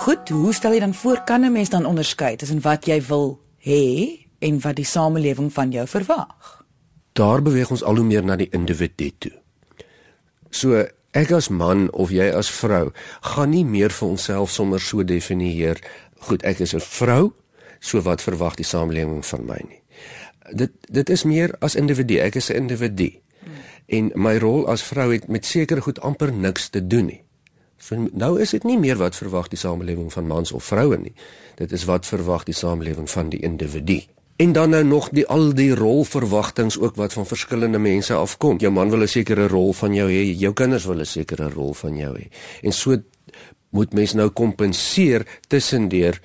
Goed, 0.00 0.28
hoe 0.28 0.54
stel 0.54 0.72
jy 0.72 0.80
dan 0.80 0.94
voor 0.94 1.20
kan 1.24 1.44
'n 1.44 1.52
mens 1.52 1.68
dan 1.68 1.84
onderskei 1.86 2.36
tussen 2.36 2.60
wat 2.60 2.86
jy 2.86 3.02
wil 3.02 3.40
hê 3.58 4.08
en 4.38 4.60
wat 4.60 4.76
die 4.76 4.84
samelewing 4.84 5.52
van 5.52 5.70
jou 5.70 5.86
verwag? 5.86 6.64
Daar 7.12 7.42
beweeg 7.42 7.70
ons 7.70 7.82
al 7.82 7.96
hoe 7.96 8.04
meer 8.04 8.24
na 8.24 8.36
die 8.36 8.48
individu 8.50 9.10
toe. 9.18 9.32
So 10.50 10.86
ek 11.12 11.30
as 11.30 11.48
man 11.48 11.88
of 11.90 12.10
jy 12.10 12.30
as 12.30 12.50
vrou 12.50 12.90
gaan 13.34 13.50
nie 13.50 13.64
meer 13.64 13.90
vir 13.90 14.08
onsself 14.08 14.50
sommer 14.50 14.80
so 14.80 15.02
definieer, 15.02 15.80
goed, 16.20 16.42
ek 16.44 16.60
is 16.60 16.74
'n 16.74 16.80
vrou, 16.80 17.32
so 17.80 18.00
wat 18.00 18.22
verwag 18.22 18.56
die 18.56 18.64
samelewing 18.64 19.24
van 19.24 19.46
my 19.46 19.60
nie. 19.68 19.82
Dit 20.52 20.70
dit 20.90 21.10
is 21.10 21.24
meer 21.24 21.54
as 21.60 21.74
individu, 21.74 22.18
ek 22.18 22.36
is 22.36 22.50
'n 22.50 22.56
individu. 22.56 23.20
En 23.86 24.10
my 24.14 24.36
rol 24.38 24.68
as 24.68 24.82
vrou 24.82 25.12
het 25.12 25.28
met 25.28 25.46
sekere 25.46 25.80
goed 25.80 26.00
amper 26.00 26.32
niks 26.32 26.68
te 26.68 26.86
doen 26.86 27.06
nie. 27.06 27.22
So 27.78 27.96
nou 28.12 28.40
is 28.40 28.50
dit 28.50 28.64
nie 28.64 28.78
meer 28.78 28.96
wat 28.96 29.16
verwag 29.16 29.48
die 29.48 29.58
samelewing 29.58 30.12
van 30.12 30.26
mans 30.26 30.52
of 30.52 30.64
vroue 30.64 30.96
nie. 30.96 31.14
Dit 31.56 31.72
is 31.72 31.84
wat 31.84 32.06
verwag 32.06 32.44
die 32.44 32.54
samelewing 32.54 33.10
van 33.10 33.28
die 33.28 33.40
individu. 33.40 34.02
En 34.40 34.52
dan 34.56 34.70
nou 34.72 34.84
nog 34.84 35.10
die 35.12 35.26
al 35.28 35.50
die 35.54 35.74
rolverwagtinge 35.76 36.80
ook 36.80 36.96
wat 36.96 37.12
van 37.12 37.26
verskillende 37.28 37.78
mense 37.78 38.14
afkom. 38.14 38.56
Jou 38.58 38.72
man 38.72 38.90
wil 38.90 39.02
'n 39.02 39.08
sekere 39.08 39.48
rol 39.48 39.72
van 39.72 39.94
jou 39.94 40.08
hê, 40.08 40.22
jou 40.38 40.52
kinders 40.52 40.84
wil 40.84 41.00
'n 41.00 41.06
sekere 41.06 41.48
rol 41.48 41.74
van 41.74 41.96
jou 41.96 42.18
hê. 42.18 42.28
En 42.62 42.72
so 42.72 42.96
moet 43.70 43.92
mens 43.92 44.12
nou 44.12 44.28
kompenseer 44.28 45.26
tussendeur 45.48 46.20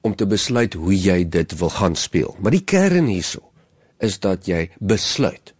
om 0.00 0.14
te 0.14 0.26
besluit 0.26 0.74
hoe 0.74 1.02
jy 1.02 1.28
dit 1.28 1.58
wil 1.58 1.70
gaan 1.70 1.96
speel. 1.96 2.36
Maar 2.40 2.50
die 2.50 2.64
kern 2.64 3.06
hierso 3.06 3.52
is 3.98 4.18
dat 4.18 4.46
jy 4.46 4.70
besluit. 4.78 5.54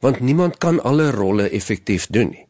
Want 0.00 0.20
niemand 0.20 0.58
kan 0.58 0.82
alle 0.82 1.10
rolle 1.10 1.48
effektief 1.48 2.06
doen 2.06 2.28
nie 2.30 2.46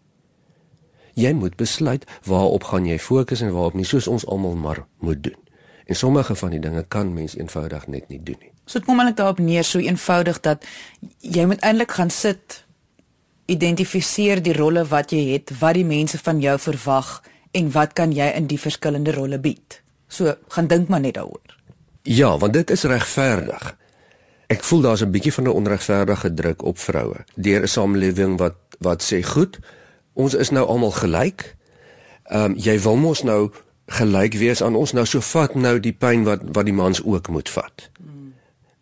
jy 1.16 1.32
moet 1.32 1.56
besluit 1.56 2.04
waarop 2.28 2.68
gaan 2.70 2.86
jy 2.88 2.98
fokus 3.00 3.42
en 3.44 3.54
waarop 3.54 3.76
nie 3.78 3.88
soos 3.88 4.08
ons 4.08 4.26
almal 4.28 4.56
maar 4.60 4.84
moet 5.00 5.22
doen. 5.22 5.38
En 5.86 5.96
sommige 5.96 6.34
van 6.34 6.52
die 6.52 6.60
dinge 6.60 6.84
kan 6.88 7.14
mens 7.14 7.36
eenvoudig 7.36 7.86
net 7.86 8.08
nie 8.08 8.20
doen 8.22 8.38
nie. 8.40 8.55
So 8.66 8.78
dit 8.78 8.86
kom 8.86 8.98
eintlik 8.98 9.16
daarop 9.16 9.38
neer 9.38 9.64
so 9.64 9.78
eenvoudig 9.78 10.40
dat 10.42 10.64
jy 11.22 11.46
moet 11.46 11.62
eintlik 11.62 11.92
gaan 11.94 12.10
sit 12.10 12.64
identifiseer 13.46 14.42
die 14.42 14.56
rolle 14.56 14.82
wat 14.90 15.12
jy 15.14 15.22
het, 15.32 15.52
wat 15.60 15.78
die 15.78 15.86
mense 15.86 16.18
van 16.18 16.40
jou 16.42 16.56
verwag 16.58 17.20
en 17.54 17.70
wat 17.72 17.94
kan 17.94 18.12
jy 18.12 18.26
in 18.34 18.48
die 18.50 18.58
verskillende 18.58 19.14
rolle 19.14 19.38
bied. 19.38 19.80
So 20.08 20.34
gaan 20.54 20.66
dink 20.66 20.90
maar 20.90 21.00
net 21.00 21.14
daaroor. 21.14 21.54
Ja, 22.02 22.38
want 22.38 22.52
dit 22.52 22.70
is 22.70 22.82
regverdig. 22.84 23.76
Ek 24.50 24.62
voel 24.62 24.80
daar's 24.80 25.02
'n 25.02 25.10
bietjie 25.10 25.32
van 25.32 25.44
'n 25.44 25.58
onregverdige 25.62 26.34
druk 26.34 26.62
op 26.62 26.78
vroue 26.78 27.24
deur 27.34 27.62
'n 27.62 27.68
samelewing 27.68 28.38
wat 28.38 28.56
wat 28.78 29.02
sê 29.02 29.22
goed, 29.22 29.58
ons 30.12 30.34
is 30.34 30.50
nou 30.50 30.66
almal 30.66 30.90
gelyk. 30.90 31.56
Ehm 32.24 32.44
um, 32.44 32.54
jy 32.56 32.80
wil 32.80 32.96
mos 32.96 33.22
nou 33.22 33.50
gelyk 33.86 34.34
wees 34.34 34.62
aan 34.62 34.74
ons 34.74 34.92
nou 34.92 35.06
so 35.06 35.20
vat 35.20 35.54
nou 35.54 35.80
die 35.80 35.92
pyn 35.92 36.24
wat 36.24 36.40
wat 36.52 36.64
die 36.64 36.74
mans 36.74 37.02
ook 37.02 37.28
moet 37.28 37.50
vat. 37.50 37.90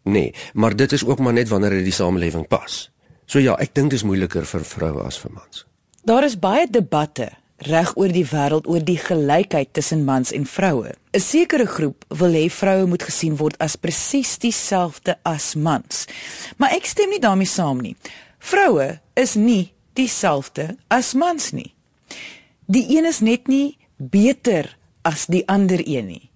Nee, 0.04 0.34
maar 0.52 0.76
dit 0.76 0.92
is 0.92 1.04
ook 1.04 1.18
maar 1.18 1.32
net 1.32 1.49
wanneer 1.49 1.70
dit 1.70 1.88
die 1.88 1.92
samelewing 1.96 2.49
pas. 2.49 2.90
So 3.25 3.40
ja, 3.40 3.56
ek 3.56 3.73
dink 3.75 3.90
dit 3.90 3.99
is 3.99 4.04
moeiliker 4.04 4.44
vir 4.44 4.64
vroue 4.68 5.04
as 5.04 5.16
vir 5.18 5.32
mans. 5.32 5.64
Daar 6.04 6.25
is 6.25 6.37
baie 6.38 6.66
debatte 6.68 7.30
reg 7.64 7.94
oor 7.96 8.12
die 8.12 8.26
wêreld 8.28 8.66
oor 8.68 8.82
die 8.84 8.99
gelykheid 9.00 9.73
tussen 9.73 10.04
mans 10.04 10.32
en 10.32 10.44
vroue. 10.46 10.92
'n 11.12 11.20
Sekere 11.20 11.66
groep 11.66 12.04
wil 12.08 12.32
hê 12.32 12.50
vroue 12.50 12.87
moet 12.87 13.02
gesien 13.02 13.37
word 13.37 13.56
as 13.58 13.76
presies 13.76 14.38
dieselfde 14.38 15.16
as 15.23 15.54
mans. 15.54 16.04
Maar 16.56 16.70
ek 16.76 16.84
stem 16.84 17.08
nie 17.08 17.20
daarmee 17.20 17.46
saam 17.46 17.80
nie. 17.80 17.96
Vroue 18.38 19.00
is 19.14 19.34
nie 19.34 19.73
dieselfde 19.92 20.76
as 20.88 21.14
mans 21.14 21.52
nie. 21.52 21.75
Die 22.66 22.96
een 22.96 23.04
is 23.04 23.20
net 23.20 23.49
nie 23.49 23.76
beter 23.96 24.76
as 25.02 25.26
die 25.26 25.49
ander 25.49 25.80
een 25.87 26.06
nie. 26.06 26.30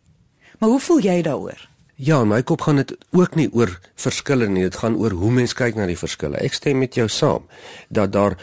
Maar 0.59 0.71
hoe 0.71 0.81
voel 0.81 1.01
jy 1.01 1.23
daaroor? 1.23 1.68
Ja, 1.99 2.21
my 2.25 2.45
kop 2.47 2.61
gaan 2.63 2.79
dit 2.79 2.93
ook 3.11 3.33
nie 3.35 3.49
oor 3.51 3.73
verskille 3.99 4.47
nie, 4.47 4.63
dit 4.69 4.77
gaan 4.79 4.95
oor 5.03 5.17
hoe 5.19 5.33
mens 5.35 5.51
kyk 5.59 5.75
na 5.75 5.89
die 5.91 5.99
verskille. 5.99 6.39
Ek 6.39 6.55
stem 6.55 6.79
met 6.79 6.95
jou 6.95 7.09
saam 7.11 7.49
dat 7.91 8.13
daar 8.15 8.37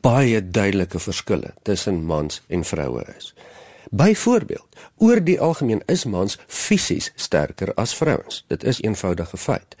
baie 0.00 0.40
duidelike 0.40 0.96
verskille 0.96 1.50
tussen 1.68 2.00
mans 2.08 2.40
en 2.48 2.64
vroue 2.64 3.04
is. 3.12 3.34
Byvoorbeeld, 3.92 4.80
oor 4.96 5.20
die 5.20 5.36
algemeen 5.36 5.84
is 5.92 6.06
mans 6.08 6.38
fisies 6.48 7.10
sterker 7.20 7.74
as 7.76 7.92
vrouens. 7.92 8.46
Dit 8.48 8.64
is 8.64 8.80
eenvoudige 8.80 9.36
feit. 9.36 9.76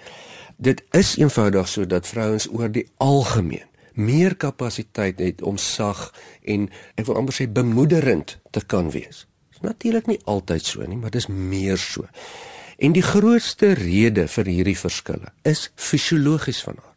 Dit 0.60 0.84
is 0.92 1.16
eenvoudig 1.16 1.72
sodat 1.72 2.06
vrouens 2.06 2.50
oor 2.52 2.68
die 2.68 2.90
algemeen 3.00 3.64
meer 3.96 4.36
kapasiteit 4.36 5.18
het 5.24 5.40
om 5.42 5.56
sag 5.56 6.10
en 6.44 6.68
ek 7.00 7.08
wil 7.08 7.16
amper 7.16 7.40
sê 7.40 7.48
bemoederend 7.48 8.36
te 8.52 8.60
kan 8.60 8.92
wees. 8.92 9.24
Dit 9.24 9.62
is 9.62 9.68
natuurlik 9.72 10.12
nie 10.12 10.20
altyd 10.28 10.68
so 10.68 10.84
nie, 10.84 11.00
maar 11.00 11.16
dis 11.16 11.32
meer 11.32 11.80
so. 11.80 12.04
En 12.82 12.90
die 12.92 13.02
grootste 13.02 13.76
rede 13.78 14.24
vir 14.26 14.48
hierdie 14.50 14.78
verskille 14.78 15.28
is 15.46 15.68
fisiologies 15.78 16.62
van 16.66 16.80
aard. 16.80 16.88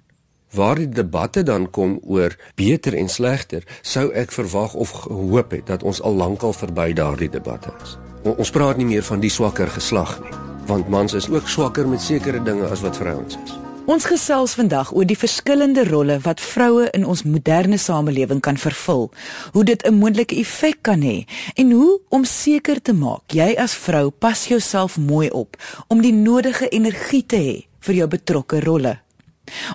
Waar 0.58 0.80
die 0.82 0.90
debatte 0.90 1.44
dan 1.46 1.68
kom 1.70 2.00
oor 2.10 2.34
beter 2.58 2.96
en 2.98 3.10
slegter, 3.12 3.68
sou 3.86 4.08
ek 4.18 4.34
verwag 4.34 4.74
of 4.74 4.96
gehoop 5.04 5.54
het 5.54 5.68
dat 5.70 5.86
ons 5.86 6.02
al 6.02 6.18
lankal 6.18 6.58
verby 6.58 6.88
daardie 6.98 7.30
debatte 7.30 7.74
is. 7.84 7.98
Ons 8.26 8.50
praat 8.56 8.82
nie 8.82 8.88
meer 8.96 9.06
van 9.06 9.22
die 9.22 9.30
swakker 9.30 9.70
geslag 9.76 10.18
nie, 10.24 10.34
want 10.66 10.90
mans 10.90 11.14
is 11.14 11.30
ook 11.30 11.46
swakker 11.46 11.86
met 11.86 12.02
sekere 12.02 12.42
dinge 12.42 12.66
as 12.66 12.82
wat 12.82 12.98
vrouens 12.98 13.38
is. 13.44 13.54
Ons 13.86 14.08
gesels 14.10 14.56
vandag 14.58 14.90
oor 14.98 15.06
die 15.06 15.18
verskillende 15.18 15.84
rolle 15.86 16.16
wat 16.26 16.40
vroue 16.42 16.88
in 16.98 17.04
ons 17.06 17.22
moderne 17.22 17.78
samelewing 17.78 18.40
kan 18.42 18.58
vervul, 18.58 19.12
hoe 19.54 19.64
dit 19.64 19.86
'n 19.86 19.94
moontlike 19.94 20.36
effek 20.36 20.82
kan 20.82 21.02
hê 21.02 21.26
en 21.56 21.72
hoe 21.72 22.02
om 22.10 22.26
seker 22.26 22.82
te 22.82 22.94
maak 22.94 23.22
jy 23.32 23.54
as 23.58 23.76
vrou 23.76 24.10
pas 24.10 24.48
jouself 24.48 24.98
mooi 24.98 25.30
op 25.30 25.56
om 25.88 26.02
die 26.02 26.14
nodige 26.14 26.68
energie 26.70 27.26
te 27.26 27.36
hê 27.36 27.68
vir 27.80 27.96
jou 27.96 28.08
betrokke 28.08 28.60
rolle. 28.60 29.00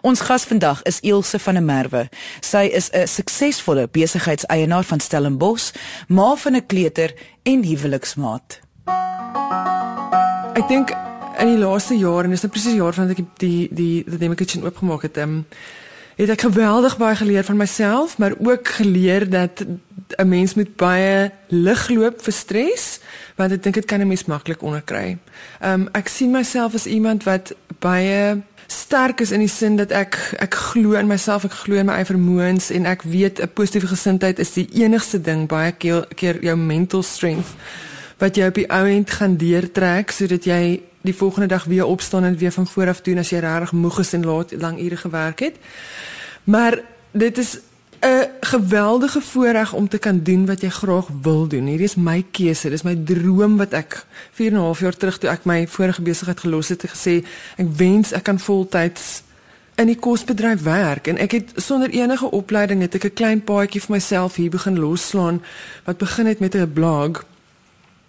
Ons 0.02 0.20
gas 0.20 0.44
vandag 0.44 0.82
is 0.82 1.00
Ilse 1.00 1.38
van 1.38 1.54
der 1.54 1.62
Merwe. 1.62 2.08
Sy 2.40 2.66
is 2.72 2.90
'n 2.92 3.06
suksesvolle 3.06 3.88
besigheidseienaar 3.88 4.84
van 4.84 5.00
Stellenbosch, 5.00 5.72
ma 6.08 6.36
van 6.36 6.56
'n 6.56 6.66
kleuter 6.66 7.14
en 7.42 7.64
huweliksmaat. 7.64 8.60
Ek 10.54 10.68
dink 10.68 11.09
in 11.40 11.54
die 11.54 11.60
laaste 11.60 11.96
jaar 11.98 12.24
en 12.24 12.34
dis 12.34 12.42
nou 12.44 12.52
presies 12.52 12.78
jaar 12.78 12.96
van 12.96 13.10
ek 13.10 13.22
die 13.40 13.68
die 13.72 14.04
die 14.06 14.18
Demo 14.18 14.34
Kitchen 14.38 14.64
oopgemaak 14.64 15.02
het, 15.08 15.20
um, 15.22 15.44
het 16.20 16.32
ek 16.34 16.44
geweldig 16.48 16.96
baie 17.00 17.16
geleer 17.16 17.44
van 17.44 17.56
myself, 17.56 18.18
maar 18.18 18.36
ook 18.38 18.68
geleer 18.80 19.28
dat 19.30 19.64
'n 20.18 20.28
mens 20.28 20.54
met 20.54 20.76
baie 20.76 21.30
lig 21.48 21.88
loop 21.88 22.22
vir 22.22 22.32
stres, 22.32 23.00
want 23.36 23.52
ek 23.52 23.62
dink 23.62 23.74
dit 23.74 23.84
kan 23.84 24.00
'n 24.00 24.08
mens 24.08 24.24
maklik 24.24 24.62
onderkry. 24.62 25.18
Um 25.62 25.88
ek 25.92 26.08
sien 26.08 26.30
myself 26.30 26.74
as 26.74 26.86
iemand 26.86 27.24
wat 27.24 27.54
baie 27.78 28.42
sterk 28.66 29.20
is 29.20 29.30
in 29.30 29.40
die 29.40 29.48
sin 29.48 29.76
dat 29.76 29.90
ek 29.90 30.34
ek 30.38 30.54
glo 30.54 30.92
in 30.92 31.06
myself, 31.06 31.44
ek 31.44 31.52
glo 31.52 31.76
in 31.76 31.86
my 31.86 31.92
eie 31.92 32.04
vermoëns 32.04 32.70
en 32.70 32.86
ek 32.86 33.02
weet 33.02 33.40
'n 33.40 33.48
positiewe 33.54 33.86
gesindheid 33.86 34.38
is 34.38 34.52
die 34.52 34.68
enigste 34.72 35.20
ding 35.20 35.48
baie 35.48 35.72
keer, 35.72 36.06
keer 36.14 36.42
jou 36.42 36.56
mental 36.56 37.02
strength 37.02 37.54
wat 38.18 38.36
jy 38.36 38.46
op 38.46 38.54
die 38.54 38.68
ou 38.68 38.86
end 38.86 39.10
gaan 39.10 39.36
deurtrek 39.36 40.10
sodat 40.10 40.44
jy 40.44 40.89
die 41.00 41.14
volgende 41.14 41.46
dag 41.46 41.64
weer 41.64 41.86
opstaan 41.86 42.24
en 42.24 42.36
weer 42.36 42.52
van 42.52 42.66
voor 42.66 42.88
af 42.88 43.00
doen 43.00 43.18
as 43.18 43.30
jy 43.30 43.38
regtig 43.38 43.72
moeg 43.72 43.98
is 43.98 44.12
en 44.12 44.24
laat 44.24 44.52
lang 44.52 44.80
ure 44.80 44.96
gewerk 44.96 45.38
het. 45.38 45.56
Maar 46.44 46.80
dit 47.12 47.38
is 47.38 47.58
'n 48.00 48.28
geweldige 48.40 49.20
voorreg 49.20 49.72
om 49.72 49.88
te 49.88 49.98
kan 49.98 50.22
doen 50.22 50.46
wat 50.46 50.60
jy 50.60 50.68
graag 50.68 51.06
wil 51.22 51.46
doen. 51.46 51.66
Hierdie 51.66 51.84
is 51.84 51.94
my 51.94 52.24
keuse. 52.30 52.70
Dis 52.70 52.82
my 52.82 52.96
droom 53.04 53.56
wat 53.56 53.72
ek 53.72 54.06
4 54.32 54.46
en 54.46 54.56
'n 54.56 54.60
half 54.60 54.80
jaar 54.80 54.96
terug 54.96 55.18
toe 55.18 55.30
ek 55.30 55.44
my 55.44 55.68
vorige 55.68 56.02
besigheid 56.02 56.40
gelos 56.40 56.68
het, 56.68 56.84
gesê 56.86 57.24
ek 57.56 57.66
wens 57.76 58.12
ek 58.12 58.22
kan 58.22 58.38
voltyds 58.38 59.22
in 59.80 59.86
die 59.86 59.98
kosbedryf 59.98 60.62
werk 60.62 61.06
en 61.06 61.18
ek 61.18 61.32
het 61.32 61.52
sonder 61.56 61.90
enige 61.90 62.30
opleiding 62.30 62.80
het 62.84 62.94
ek 62.94 63.04
'n 63.04 63.12
klein 63.20 63.44
paadjie 63.44 63.80
vir 63.80 63.94
myself 63.96 64.36
hier 64.36 64.50
begin 64.50 64.78
losslaan 64.78 65.42
wat 65.84 65.98
begin 65.98 66.26
het 66.26 66.40
met 66.40 66.54
'n 66.54 66.72
blog 66.72 67.24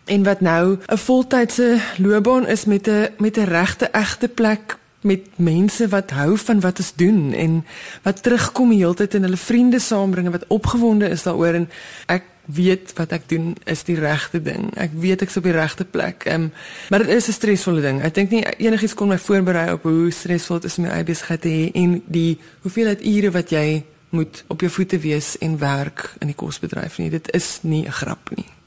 en 0.05 0.23
wat 0.23 0.41
nou 0.41 0.77
'n 0.85 0.97
voltydse 0.97 1.79
loopbaan 1.97 2.47
is 2.47 2.65
met 2.65 2.87
'n 2.87 3.09
met 3.17 3.37
'n 3.37 3.43
regte 3.43 3.89
egte 3.91 4.27
plek 4.27 4.77
met 5.01 5.21
mense 5.35 5.87
wat 5.87 6.11
hou 6.11 6.37
van 6.37 6.59
wat 6.59 6.77
ons 6.77 6.93
doen 6.95 7.33
en 7.33 7.65
wat 8.01 8.23
terugkom 8.23 8.69
die 8.69 8.77
hele 8.77 8.93
tyd 8.93 9.15
en 9.17 9.21
hulle 9.21 9.37
vriende 9.37 9.79
saambring 9.79 10.29
wat 10.29 10.47
opgewonde 10.47 11.09
is 11.09 11.23
daaroor 11.23 11.53
en 11.53 11.69
ek 12.05 12.23
weet 12.45 12.93
wat 12.97 13.11
ek 13.11 13.29
doen 13.29 13.55
is 13.69 13.83
die 13.83 13.95
regte 13.99 14.41
ding. 14.41 14.71
Ek 14.75 14.93
weet 14.97 15.21
ek's 15.21 15.37
op 15.37 15.45
die 15.47 15.55
regte 15.55 15.85
plek. 15.85 16.25
Ehm 16.25 16.41
um, 16.41 16.53
maar 16.89 17.05
dit 17.05 17.15
is 17.15 17.27
'n 17.27 17.31
stresvolle 17.31 17.81
ding. 17.81 18.01
Ek 18.03 18.13
dink 18.13 18.29
nie 18.29 18.45
enigiets 18.57 18.93
kon 18.93 19.07
my 19.07 19.17
voorberei 19.17 19.71
op 19.71 19.83
hoe 19.83 20.11
stresvol 20.11 20.59
dit 20.59 20.65
is 20.65 20.77
om 20.77 20.83
my 20.83 20.89
eie 20.89 21.03
besigheid 21.03 21.41
te 21.41 21.49
hê 21.49 21.71
en 21.73 22.01
die 22.05 22.39
hoeveelheid 22.61 23.05
ure 23.05 23.31
wat 23.31 23.49
jy 23.49 23.83
moet 24.09 24.43
op 24.47 24.59
jou 24.59 24.71
voete 24.71 24.99
wees 24.99 25.37
en 25.37 25.57
werk 25.57 26.13
in 26.19 26.27
die 26.27 26.35
kosbedryf 26.35 26.97
nie. 26.97 27.09
Dit 27.09 27.31
is 27.33 27.59
nie 27.61 27.85
'n 27.85 27.91
grap 27.91 28.29
nie. 28.35 28.60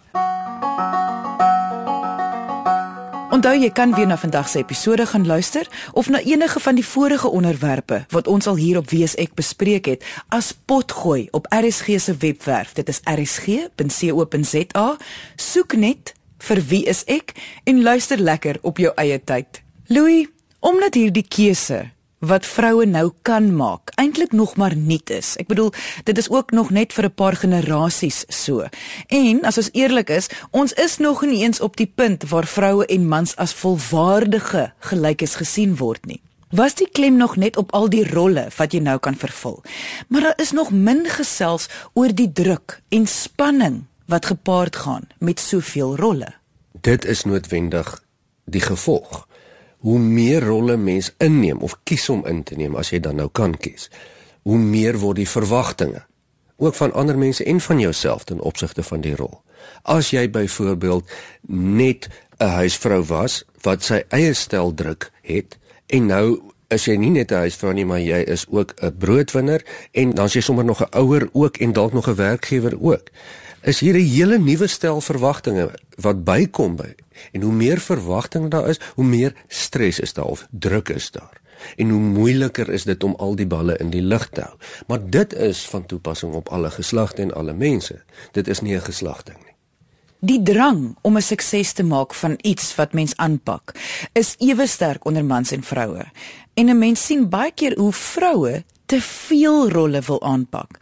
Onthou 3.35 3.57
jy 3.59 3.73
kan 3.75 3.91
weer 3.97 4.07
na 4.07 4.15
vandag 4.15 4.47
se 4.49 4.61
episode 4.63 5.07
gaan 5.11 5.27
luister 5.27 5.67
of 5.93 6.09
na 6.09 6.21
enige 6.23 6.61
van 6.61 6.75
die 6.79 6.87
vorige 6.87 7.29
onderwerpe 7.29 8.05
wat 8.09 8.29
ons 8.31 8.47
al 8.47 8.57
hier 8.57 8.79
op 8.79 8.91
WSEK 8.91 9.35
bespreek 9.35 9.85
het 9.91 10.05
as 10.29 10.53
potgooi 10.55 11.29
op 11.31 11.47
RSG 11.51 11.99
se 11.99 12.15
webwerf. 12.19 12.73
Dit 12.73 12.89
is 12.89 13.01
rsg.co.za. 13.03 14.97
Soek 15.37 15.75
net 15.75 16.15
vir 16.39 16.63
wie 16.71 16.85
is 16.87 17.03
ek 17.11 17.35
en 17.65 17.83
luister 17.83 18.23
lekker 18.23 18.59
op 18.63 18.79
jou 18.79 18.93
eie 18.95 19.19
tyd. 19.19 19.63
Louis, 19.91 20.31
omdat 20.61 20.95
hierdie 20.95 21.27
keuse 21.27 21.91
wat 22.27 22.47
vroue 22.47 22.87
nou 22.87 23.11
kan 23.23 23.51
maak 23.57 23.93
eintlik 24.01 24.33
nog 24.33 24.57
maar 24.57 24.77
nuut 24.77 25.11
is. 25.11 25.35
Ek 25.41 25.49
bedoel, 25.51 25.73
dit 26.05 26.19
is 26.19 26.31
ook 26.31 26.51
nog 26.51 26.71
net 26.71 26.93
vir 26.93 27.05
'n 27.05 27.15
paar 27.15 27.37
generasies 27.37 28.25
so. 28.29 28.67
En 29.09 29.45
as 29.45 29.57
ons 29.57 29.71
eerlik 29.73 30.11
is, 30.11 30.29
ons 30.51 30.73
is 30.73 30.99
nog 30.99 31.23
nie 31.23 31.43
eens 31.43 31.61
op 31.61 31.77
die 31.77 31.93
punt 31.95 32.29
waar 32.29 32.47
vroue 32.47 32.87
en 32.87 33.09
mans 33.09 33.37
as 33.37 33.55
volwaardige 33.55 34.73
gelykes 34.79 35.35
gesien 35.35 35.77
word 35.77 36.07
nie. 36.07 36.21
Was 36.51 36.75
die 36.75 36.89
klem 36.93 37.17
nog 37.17 37.37
net 37.37 37.57
op 37.57 37.73
al 37.73 37.89
die 37.89 38.11
rolle 38.11 38.49
wat 38.57 38.73
jy 38.73 38.81
nou 38.81 38.99
kan 38.99 39.17
vervul. 39.17 39.63
Maar 40.09 40.21
daar 40.21 40.39
is 40.41 40.53
nog 40.53 40.71
min 40.71 41.07
gesels 41.07 41.69
oor 41.93 42.15
die 42.15 42.33
druk 42.33 42.81
en 42.89 43.07
spanning 43.07 43.85
wat 44.07 44.27
gepaard 44.27 44.77
gaan 44.77 45.09
met 45.19 45.41
soveel 45.41 45.97
rolle. 45.97 46.35
Dit 46.81 47.05
is 47.05 47.25
noodwendig 47.25 48.05
die 48.45 48.61
gevolg 48.61 49.27
hoe 49.85 49.99
meer 50.01 50.45
rolle 50.45 50.77
mens 50.81 51.11
inneem 51.23 51.61
of 51.61 51.77
kies 51.85 52.09
om 52.09 52.25
in 52.27 52.43
te 52.43 52.57
neem 52.57 52.77
as 52.81 52.91
jy 52.95 53.03
dan 53.05 53.21
nou 53.21 53.29
kan 53.29 53.53
kies, 53.57 53.91
hoe 54.49 54.59
meer 54.59 54.97
word 55.03 55.21
die 55.21 55.29
verwagtinge 55.29 56.05
ook 56.57 56.77
van 56.79 56.93
ander 56.95 57.19
mense 57.19 57.45
en 57.45 57.61
van 57.61 57.81
jouself 57.83 58.25
ten 58.25 58.41
opsigte 58.41 58.83
van 58.87 59.03
die 59.03 59.17
rol. 59.19 59.41
As 59.83 60.13
jy 60.15 60.29
byvoorbeeld 60.31 61.11
net 61.51 62.09
'n 62.39 62.57
huisvrou 62.63 63.03
was 63.05 63.45
wat 63.63 63.83
sy 63.83 64.03
eie 64.09 64.33
stel 64.35 64.75
druk 64.75 65.11
het 65.23 65.59
en 65.87 66.07
nou 66.07 66.41
is 66.69 66.85
jy 66.85 66.97
nie 66.97 67.11
net 67.11 67.33
'n 67.33 67.45
huisvrou 67.45 67.75
nie, 67.75 67.85
maar 67.85 68.01
jy 68.01 68.23
is 68.25 68.47
ook 68.49 68.75
'n 68.81 68.97
broodwinner 68.99 69.65
en 69.93 70.15
dan 70.15 70.25
is 70.25 70.33
jy 70.33 70.41
sommer 70.41 70.65
nog 70.65 70.81
'n 70.81 70.97
ouer 70.97 71.29
ook 71.33 71.57
en 71.57 71.73
dalk 71.73 71.93
nog 71.93 72.09
'n 72.09 72.15
werkgewer 72.15 72.81
ook 72.81 73.11
is 73.65 73.81
hier 73.81 73.95
'n 73.95 74.09
hele 74.09 74.39
nuwe 74.39 74.67
stel 74.67 75.01
verwagtinge 75.01 75.71
wat 75.97 76.25
bykom 76.25 76.77
by. 76.77 76.95
En 77.33 77.43
hoe 77.43 77.53
meer 77.53 77.81
verwagtinge 77.81 78.49
daar 78.49 78.69
is, 78.69 78.81
hoe 78.95 79.05
meer 79.05 79.35
stres 79.49 80.01
is 80.01 80.13
daar 80.13 80.25
of 80.25 80.47
druk 80.51 80.89
is 80.89 81.11
daar. 81.11 81.41
En 81.77 81.89
hoe 81.91 82.01
moeiliker 82.01 82.69
is 82.69 82.85
dit 82.85 83.05
om 83.05 83.15
al 83.15 83.35
die 83.37 83.47
balle 83.47 83.77
in 83.77 83.91
die 83.91 84.03
lug 84.03 84.29
te 84.29 84.41
hou. 84.41 84.57
Maar 84.87 85.11
dit 85.11 85.35
is 85.35 85.65
van 85.69 85.87
toepassing 85.87 86.35
op 86.35 86.49
alle 86.49 86.71
geslagte 86.71 87.23
en 87.23 87.35
alle 87.35 87.55
mense. 87.55 88.03
Dit 88.33 88.49
is 88.49 88.61
nie 88.61 88.77
'n 88.77 88.81
geslagting 88.81 89.37
nie. 89.45 89.55
Die 90.25 90.43
drang 90.43 90.97
om 91.01 91.17
'n 91.17 91.23
sukses 91.23 91.73
te 91.73 91.83
maak 91.83 92.15
van 92.15 92.39
iets 92.41 92.75
wat 92.75 92.93
mens 92.93 93.17
aanpak, 93.17 93.75
is 94.13 94.35
ewe 94.39 94.67
sterk 94.67 95.05
onder 95.05 95.25
mans 95.25 95.51
en 95.51 95.63
vroue. 95.63 96.05
En 96.55 96.69
'n 96.69 96.79
mens 96.79 97.07
sien 97.07 97.29
baie 97.29 97.53
keer 97.53 97.79
hoe 97.79 97.93
vroue 97.93 98.65
te 98.87 99.01
veel 99.01 99.71
rolle 99.71 100.01
wil 100.01 100.23
aanpak. 100.23 100.79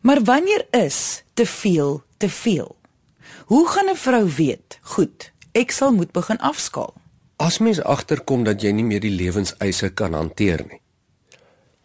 Maar 0.00 0.22
wanneer 0.22 0.66
is 0.70 1.22
te 1.34 1.46
veel 1.46 2.02
te 2.16 2.28
veel? 2.28 2.76
Hoe 3.52 3.68
gaan 3.68 3.88
'n 3.90 3.96
vrou 3.96 4.28
weet, 4.28 4.78
goed, 4.80 5.32
ek 5.52 5.70
sal 5.70 5.92
moet 5.92 6.12
begin 6.12 6.38
afskaal? 6.38 6.94
As 7.36 7.58
mens 7.58 7.82
agterkom 7.82 8.44
dat 8.44 8.62
jy 8.62 8.70
nie 8.70 8.84
meer 8.84 9.00
die 9.00 9.10
lewenseise 9.10 9.90
kan 9.90 10.12
hanteer 10.12 10.64
nie, 10.68 10.80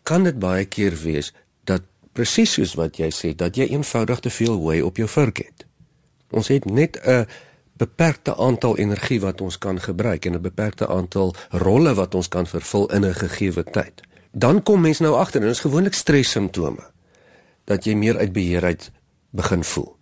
kan 0.04 0.24
dit 0.24 0.40
baie 0.40 0.66
keer 0.66 0.96
wees 1.04 1.34
dat 1.64 1.82
presies 2.14 2.54
soos 2.54 2.74
wat 2.74 2.98
jy 2.98 3.10
sê 3.12 3.36
dat 3.36 3.56
jy 3.56 3.68
eenvoudig 3.68 4.20
te 4.20 4.30
veel 4.30 4.56
hooi 4.56 4.82
op 4.82 4.98
jou 4.98 5.10
vurk 5.10 5.38
het. 5.38 5.66
Ons 6.32 6.48
het 6.48 6.66
net 6.66 7.00
'n 7.04 7.28
beperkte 7.78 8.38
aantal 8.38 8.78
energie 8.78 9.20
wat 9.20 9.42
ons 9.42 9.58
kan 9.58 9.80
gebruik 9.80 10.26
en 10.26 10.34
'n 10.34 10.42
beperkte 10.42 10.88
aantal 10.88 11.36
rolle 11.50 11.94
wat 11.94 12.16
ons 12.16 12.28
kan 12.28 12.48
vervul 12.48 12.88
in 12.94 13.06
'n 13.06 13.14
gegeewe 13.14 13.64
tyd. 13.64 14.02
Dan 14.32 14.64
kom 14.64 14.82
mens 14.82 15.00
nou 15.00 15.16
agter 15.16 15.42
en 15.42 15.48
dit 15.48 15.56
is 15.56 15.68
gewoonlik 15.68 15.94
stres 15.94 16.32
simptome 16.32 16.92
dat 17.64 17.84
jy 17.84 17.94
meer 17.94 18.18
uit 18.18 18.32
beheer 18.32 18.64
uit 18.64 18.92
begin 19.32 19.64
voel. 19.64 19.97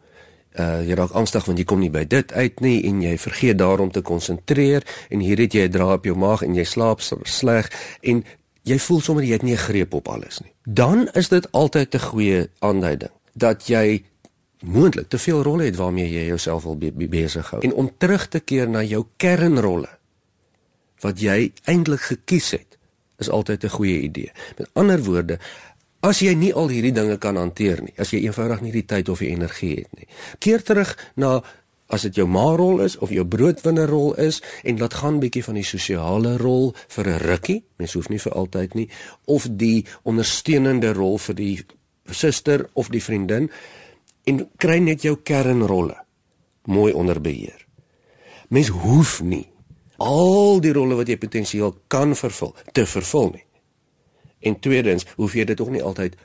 Uh 0.60 0.88
jy 0.88 0.96
raak 0.96 1.12
angstig 1.12 1.46
want 1.46 1.60
jy 1.60 1.66
kom 1.66 1.80
nie 1.80 1.92
by 1.92 2.06
dit 2.08 2.32
uit 2.34 2.60
nie 2.60 2.78
en 2.88 3.02
jy 3.02 3.18
vergeet 3.18 3.58
daarom 3.58 3.92
te 3.92 4.02
konsentreer 4.02 4.86
en 5.10 5.20
hier 5.20 5.38
het 5.38 5.54
jy 5.54 5.68
'n 5.68 5.72
draai 5.72 5.94
op 5.94 6.06
jou 6.06 6.16
maag 6.16 6.42
en 6.42 6.56
jy 6.56 6.64
slaap 6.64 7.02
sleg 7.24 7.72
en 8.02 8.24
jy 8.64 8.78
voel 8.80 9.02
sommer 9.02 9.24
jy 9.24 9.34
het 9.34 9.44
nie 9.44 9.54
'n 9.54 9.66
greep 9.68 9.94
op 9.94 10.08
alles 10.08 10.40
nie. 10.40 10.54
Dan 10.64 11.10
is 11.14 11.30
dit 11.30 11.52
altyd 11.52 11.96
'n 11.96 12.00
goeie 12.00 12.50
aanduiding 12.60 13.12
dat 13.34 13.68
jy 13.68 14.04
moontlik 14.64 15.10
te 15.10 15.18
veel 15.18 15.44
rolle 15.44 15.64
het 15.64 15.76
waarmee 15.76 16.10
jy 16.10 16.26
jouself 16.26 16.64
wil 16.64 16.78
be 16.78 16.92
be 16.92 17.08
besig 17.08 17.50
hou. 17.50 17.62
En 17.62 17.74
om 17.74 17.92
terug 17.98 18.28
te 18.28 18.40
keer 18.40 18.70
na 18.70 18.84
jou 18.84 19.06
kernrolle 19.18 19.90
wat 21.00 21.20
jy 21.22 21.52
eintlik 21.64 22.02
gekies 22.02 22.52
het, 22.52 22.78
is 23.18 23.30
altyd 23.30 23.64
'n 23.64 23.70
goeie 23.70 24.02
idee. 24.02 24.32
Met 24.58 24.70
ander 24.74 25.04
woorde, 25.04 25.40
as 26.06 26.22
jy 26.22 26.36
nie 26.38 26.54
al 26.54 26.70
hierdie 26.70 26.94
dinge 26.94 27.18
kan 27.22 27.38
hanteer 27.40 27.82
nie, 27.82 27.94
as 27.98 28.14
jy 28.14 28.26
eenvoudig 28.26 28.62
nie 28.62 28.74
die 28.76 28.86
tyd 28.86 29.10
of 29.10 29.24
die 29.24 29.32
energie 29.34 29.76
het 29.82 29.94
nie, 29.98 30.10
keer 30.44 30.64
terug 30.66 30.96
na 31.22 31.40
as 31.94 32.06
dit 32.08 32.18
jou 32.18 32.26
ma-rol 32.30 32.82
is 32.82 32.96
of 32.98 33.12
jou 33.14 33.26
broodwinnerrol 33.30 34.16
is 34.22 34.42
en 34.66 34.80
laat 34.82 34.98
gaan 35.02 35.20
bietjie 35.22 35.44
van 35.46 35.60
die 35.60 35.66
sosiale 35.66 36.36
rol 36.42 36.74
vir 36.96 37.08
'n 37.08 37.20
rukkie, 37.22 37.64
mens 37.78 37.94
hoef 37.94 38.10
nie 38.10 38.20
vir 38.20 38.34
altyd 38.34 38.76
nie, 38.76 38.90
of 39.26 39.48
die 39.50 39.86
ondersteunende 40.04 40.94
rol 40.94 41.18
vir 41.18 41.36
die 41.36 41.66
suster 42.12 42.70
of 42.74 42.90
die 42.90 43.02
vriendin 43.02 43.50
en 44.26 44.50
kry 44.58 44.80
net 44.80 45.02
jou 45.02 45.16
kernrolle 45.16 45.98
mooi 46.66 46.94
onder 46.94 47.22
beheer. 47.22 47.66
Mens 48.50 48.68
hoef 48.68 49.22
nie 49.22 49.46
al 49.98 50.60
die 50.62 50.74
rolle 50.74 50.96
wat 50.96 51.08
jy 51.08 51.18
potensieel 51.18 51.76
kan 51.88 52.16
vervul 52.16 52.56
te 52.74 52.86
vervul 52.86 53.32
nie. 53.34 53.45
En 54.40 54.60
tweedens, 54.60 55.06
hoef 55.16 55.34
jy 55.34 55.44
dit 55.44 55.62
ook 55.62 55.70
nie 55.70 55.84
altyd 55.84 56.16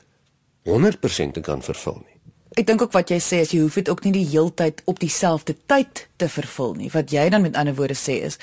100% 0.69 1.33
te 1.33 1.41
kan 1.41 1.61
vervul 1.61 2.01
nie. 2.05 2.11
Ek 2.59 2.65
dink 2.67 2.81
ook 2.83 2.91
wat 2.91 3.07
jy 3.07 3.15
sê 3.23 3.37
is 3.45 3.53
jy 3.55 3.61
hoef 3.63 3.77
dit 3.79 3.87
ook 3.87 4.01
nie 4.03 4.11
die 4.11 4.25
heeltyd 4.27 4.81
op 4.91 4.97
dieselfde 4.99 5.53
tyd 5.71 6.01
te 6.19 6.27
vervul 6.27 6.73
nie. 6.75 6.89
Wat 6.91 7.13
jy 7.15 7.29
dan 7.31 7.45
met 7.45 7.55
ander 7.55 7.77
woorde 7.77 7.95
sê 7.95 8.17
is 8.27 8.35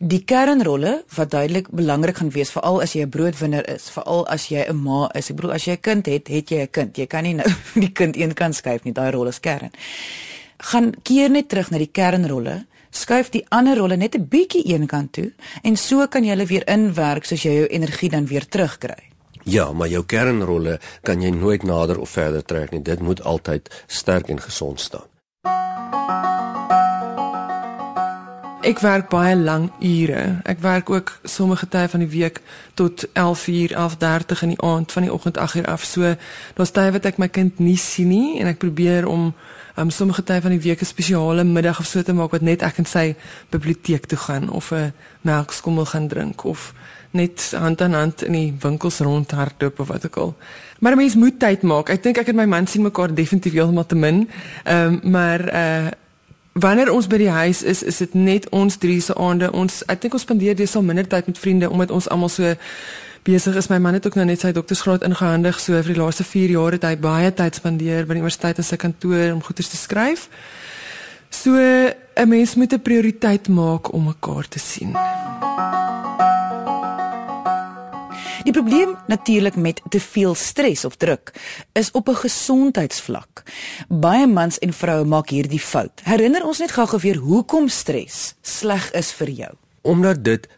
die 0.00 0.24
kernrolle 0.26 1.04
wat 1.14 1.30
duidelik 1.30 1.70
belangrik 1.70 2.18
gaan 2.18 2.32
wees 2.34 2.50
veral 2.50 2.80
as 2.82 2.96
jy 2.98 3.04
'n 3.06 3.14
broodwinner 3.14 3.62
is, 3.70 3.86
veral 3.94 4.26
as 4.26 4.48
jy 4.50 4.66
'n 4.66 4.82
ma 4.82 5.06
is. 5.14 5.30
Ek 5.30 5.36
bedoel 5.36 5.54
as 5.54 5.64
jy 5.66 5.78
'n 5.78 5.80
kind 5.80 6.06
het, 6.06 6.28
het 6.28 6.50
jy 6.50 6.62
'n 6.62 6.70
kind. 6.70 6.98
Jy 6.98 7.06
kan 7.06 7.22
nie 7.22 7.34
nou 7.34 7.46
die 7.86 7.92
kind 7.92 8.16
een 8.16 8.34
kant 8.34 8.56
skuif 8.56 8.82
nie. 8.84 8.92
Daai 8.92 9.10
rol 9.12 9.28
is 9.28 9.40
kern. 9.40 9.70
Gaan 10.58 10.92
keer 11.02 11.30
net 11.30 11.48
terug 11.48 11.70
na 11.70 11.78
die 11.78 11.92
kernrolle. 11.92 12.66
Skuif 12.94 13.32
die 13.34 13.42
ander 13.50 13.76
rolle 13.76 13.96
net 13.96 14.14
'n 14.14 14.28
bietjie 14.28 14.62
een 14.70 14.86
kant 14.86 15.12
toe 15.12 15.32
en 15.62 15.76
so 15.76 16.06
kan 16.06 16.24
jy 16.24 16.30
hulle 16.30 16.46
weer 16.46 16.66
inwerk 16.68 17.24
soos 17.24 17.42
jy 17.42 17.52
jou 17.52 17.66
energie 17.66 18.10
dan 18.10 18.26
weer 18.26 18.46
terugkry. 18.48 19.10
Ja, 19.44 19.72
maar 19.72 19.88
jou 19.88 20.04
kernrolle 20.04 20.78
kan 21.02 21.20
jy 21.20 21.30
nooit 21.30 21.62
nader 21.62 21.98
of 22.00 22.10
verder 22.10 22.44
trek 22.44 22.70
nie. 22.70 22.82
Dit 22.82 23.00
moet 23.00 23.22
altyd 23.22 23.84
sterk 23.86 24.28
en 24.28 24.40
gesond 24.40 24.80
staan. 24.80 25.13
Ek 28.64 28.78
werk 28.80 29.10
baie 29.12 29.34
lang 29.36 29.66
ure. 29.84 30.40
Ek 30.48 30.62
werk 30.64 30.88
ook 30.90 31.10
sommige 31.28 31.66
tye 31.68 31.88
van 31.88 32.00
die 32.00 32.08
week 32.08 32.40
tot 32.74 33.04
11:00, 33.12 33.74
11:30 33.76 34.42
in 34.42 34.48
die 34.54 34.60
aand 34.60 34.92
van 34.92 35.02
die 35.02 35.12
oggend 35.12 35.36
8:00 35.38 35.66
af. 35.68 35.84
So 35.84 36.14
daar's 36.54 36.72
tye 36.72 36.92
wat 36.92 37.04
ek 37.04 37.18
my 37.18 37.28
kind 37.28 37.58
nie 37.58 37.76
sien 37.76 38.08
nie 38.08 38.40
en 38.40 38.46
ek 38.46 38.58
probeer 38.58 39.06
om 39.06 39.34
um, 39.76 39.90
sommige 39.90 40.24
tye 40.24 40.40
van 40.40 40.50
die 40.50 40.60
week 40.60 40.80
'n 40.80 40.84
spesiale 40.84 41.44
middag 41.44 41.78
of 41.78 41.86
so 41.86 42.02
te 42.02 42.12
maak 42.12 42.30
wat 42.30 42.40
net 42.40 42.62
ek 42.62 42.78
en 42.78 42.84
sy 42.84 43.16
biblioteek 43.50 44.06
toe 44.06 44.18
gaan 44.18 44.50
of 44.50 44.72
'n 44.72 44.92
melkskommel 45.20 45.84
gaan 45.84 46.08
drink 46.08 46.44
of 46.44 46.72
net 47.10 47.54
hand 47.58 47.80
aan 47.80 47.92
hand 47.92 48.22
in 48.22 48.32
die 48.32 48.54
winkels 48.60 48.98
rondhardloop 48.98 49.80
of 49.80 49.88
wat 49.88 50.06
ook 50.06 50.16
al. 50.16 50.36
Maar 50.78 50.92
'n 50.92 50.96
mens 50.96 51.14
moet 51.14 51.38
tyd 51.38 51.62
maak. 51.62 51.88
Ek 51.88 52.02
dink 52.02 52.16
ek 52.18 52.28
en 52.28 52.36
my 52.36 52.46
man 52.46 52.66
sien 52.66 52.82
mekaar 52.82 53.14
definitief 53.14 53.52
heeltemal 53.52 53.86
te 53.86 53.94
min. 53.94 54.30
Ehm 54.64 55.00
um, 55.04 55.10
maar 55.10 55.54
uh 55.54 55.88
wanneer 56.54 56.92
ons 56.92 57.06
by 57.10 57.18
die 57.18 57.30
huis 57.30 57.62
is, 57.62 57.82
is 57.82 57.98
dit 57.98 58.14
net 58.14 58.48
ons 58.54 58.76
drie 58.78 59.00
se 59.02 59.14
aande. 59.18 59.50
Ons 59.52 59.82
ek 59.90 60.04
dink 60.04 60.14
ons 60.14 60.22
spandeer 60.22 60.56
dis 60.56 60.76
al 60.76 60.86
minder 60.86 61.06
tyd 61.06 61.26
met 61.26 61.38
vriende 61.38 61.70
omdat 61.70 61.90
ons 61.90 62.08
almal 62.08 62.30
so 62.32 62.54
besig 63.26 63.56
is. 63.58 63.70
My 63.72 63.80
man 63.82 63.98
het 63.98 64.06
ook 64.06 64.18
nou 64.18 64.26
net 64.28 64.44
sy 64.44 64.52
doktorsgraad 64.54 65.06
ingehandig. 65.08 65.58
So 65.60 65.74
vir 65.74 65.94
die 65.94 66.00
laaste 66.00 66.26
4 66.26 66.54
jaar 66.54 66.76
het 66.76 66.86
hy 66.86 66.94
baie 67.00 67.32
tyd 67.34 67.58
spandeer 67.58 68.06
by 68.06 68.14
die 68.14 68.22
universiteit 68.22 68.60
in 68.62 68.68
sy 68.68 68.78
kantoor 68.80 69.32
om 69.32 69.42
goeie 69.42 69.66
te 69.66 69.80
skryf. 69.80 70.28
So 71.30 71.58
'n 71.58 72.28
mens 72.28 72.54
moet 72.54 72.72
'n 72.72 72.82
prioriteit 72.82 73.48
maak 73.48 73.92
om 73.92 74.04
mekaar 74.04 74.48
te 74.48 74.58
sien. 74.58 74.94
Die 78.44 78.52
probleem 78.52 78.96
natuurlik 79.06 79.56
met 79.56 79.80
te 79.88 80.00
veel 80.00 80.34
stres 80.34 80.84
of 80.84 80.96
druk 80.96 81.32
is 81.72 81.90
op 81.90 82.08
'n 82.08 82.14
gesondheidsvlak. 82.14 83.42
Baie 83.88 84.26
mans 84.26 84.58
en 84.58 84.72
vroue 84.72 85.04
maak 85.04 85.28
hierdie 85.28 85.60
fout. 85.60 86.00
Herinner 86.02 86.44
ons 86.44 86.58
net 86.58 86.70
gou-gou 86.70 87.00
weer 87.00 87.16
hoekom 87.16 87.68
stres 87.68 88.34
sleg 88.40 88.90
is 88.92 89.12
vir 89.12 89.30
jou. 89.30 89.52
Omdat 89.80 90.24
dit 90.24 90.48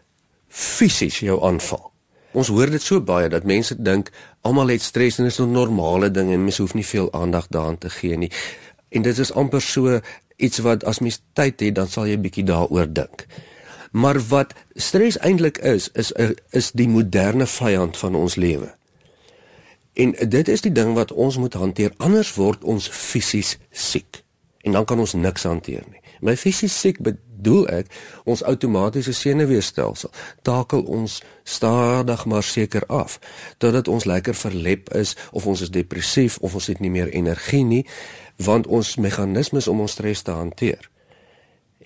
fisies 0.47 1.19
jou 1.19 1.43
aanval. 1.43 1.91
Ons 2.31 2.47
hoor 2.47 2.69
dit 2.69 2.81
so 2.81 3.01
baie 3.01 3.29
dat 3.29 3.43
mense 3.43 3.81
dink 3.81 4.11
almal 4.41 4.67
het 4.67 4.81
stres 4.81 5.17
en 5.17 5.23
dit 5.23 5.33
is 5.33 5.39
'n 5.39 5.51
normale 5.51 6.11
ding 6.11 6.31
en 6.31 6.43
mens 6.43 6.57
hoef 6.57 6.73
nie 6.73 6.85
veel 6.85 7.13
aandag 7.13 7.47
daaraan 7.47 7.77
te 7.77 7.89
gee 7.89 8.17
nie. 8.17 8.31
En 8.89 9.01
dit 9.01 9.17
is 9.17 9.33
amper 9.33 9.61
so 9.61 9.99
iets 10.35 10.57
wat 10.57 10.83
as 10.83 10.99
mens 10.99 11.21
tyd 11.33 11.59
het, 11.59 11.75
dan 11.75 11.87
sal 11.87 12.05
jy 12.05 12.19
bietjie 12.19 12.43
daaroor 12.43 12.93
dink. 12.93 13.25
Maar 13.91 14.19
wat 14.27 14.53
stres 14.75 15.17
eintlik 15.17 15.57
is, 15.57 15.89
is 15.93 16.11
is 16.49 16.71
die 16.71 16.89
moderne 16.89 17.45
vyand 17.47 17.97
van 17.97 18.15
ons 18.15 18.35
lewe. 18.35 18.73
En 19.93 20.13
dit 20.29 20.47
is 20.47 20.61
die 20.61 20.71
ding 20.71 20.93
wat 20.93 21.11
ons 21.11 21.37
moet 21.37 21.53
hanteer 21.53 21.93
anders 21.97 22.33
word 22.33 22.63
ons 22.63 22.89
fisies 22.89 23.57
siek. 23.71 24.23
En 24.61 24.71
dan 24.71 24.85
kan 24.85 24.99
ons 24.99 25.13
niks 25.13 25.43
hanteer 25.43 25.83
nie. 25.89 26.01
My 26.21 26.35
fisies 26.37 26.79
siek 26.79 26.99
bedoel 27.01 27.67
ek 27.69 27.91
ons 28.25 28.43
outomatiese 28.43 29.13
senuweestelsel 29.13 30.11
takel 30.47 30.81
ons 30.81 31.19
stadig 31.43 32.25
maar 32.25 32.43
seker 32.43 32.85
af 32.89 33.19
totdat 33.57 33.87
ons 33.87 34.05
lekker 34.09 34.35
verlep 34.35 34.89
is 34.97 35.15
of 35.31 35.45
ons 35.45 35.61
is 35.61 35.73
depressief 35.73 36.37
of 36.41 36.57
ons 36.57 36.69
het 36.73 36.81
nie 36.81 36.93
meer 36.93 37.13
energie 37.13 37.63
nie 37.63 37.83
want 38.41 38.67
ons 38.67 38.95
meganismes 39.01 39.67
om 39.67 39.85
ons 39.85 39.97
stres 39.97 40.25
te 40.25 40.33
hanteer 40.33 40.89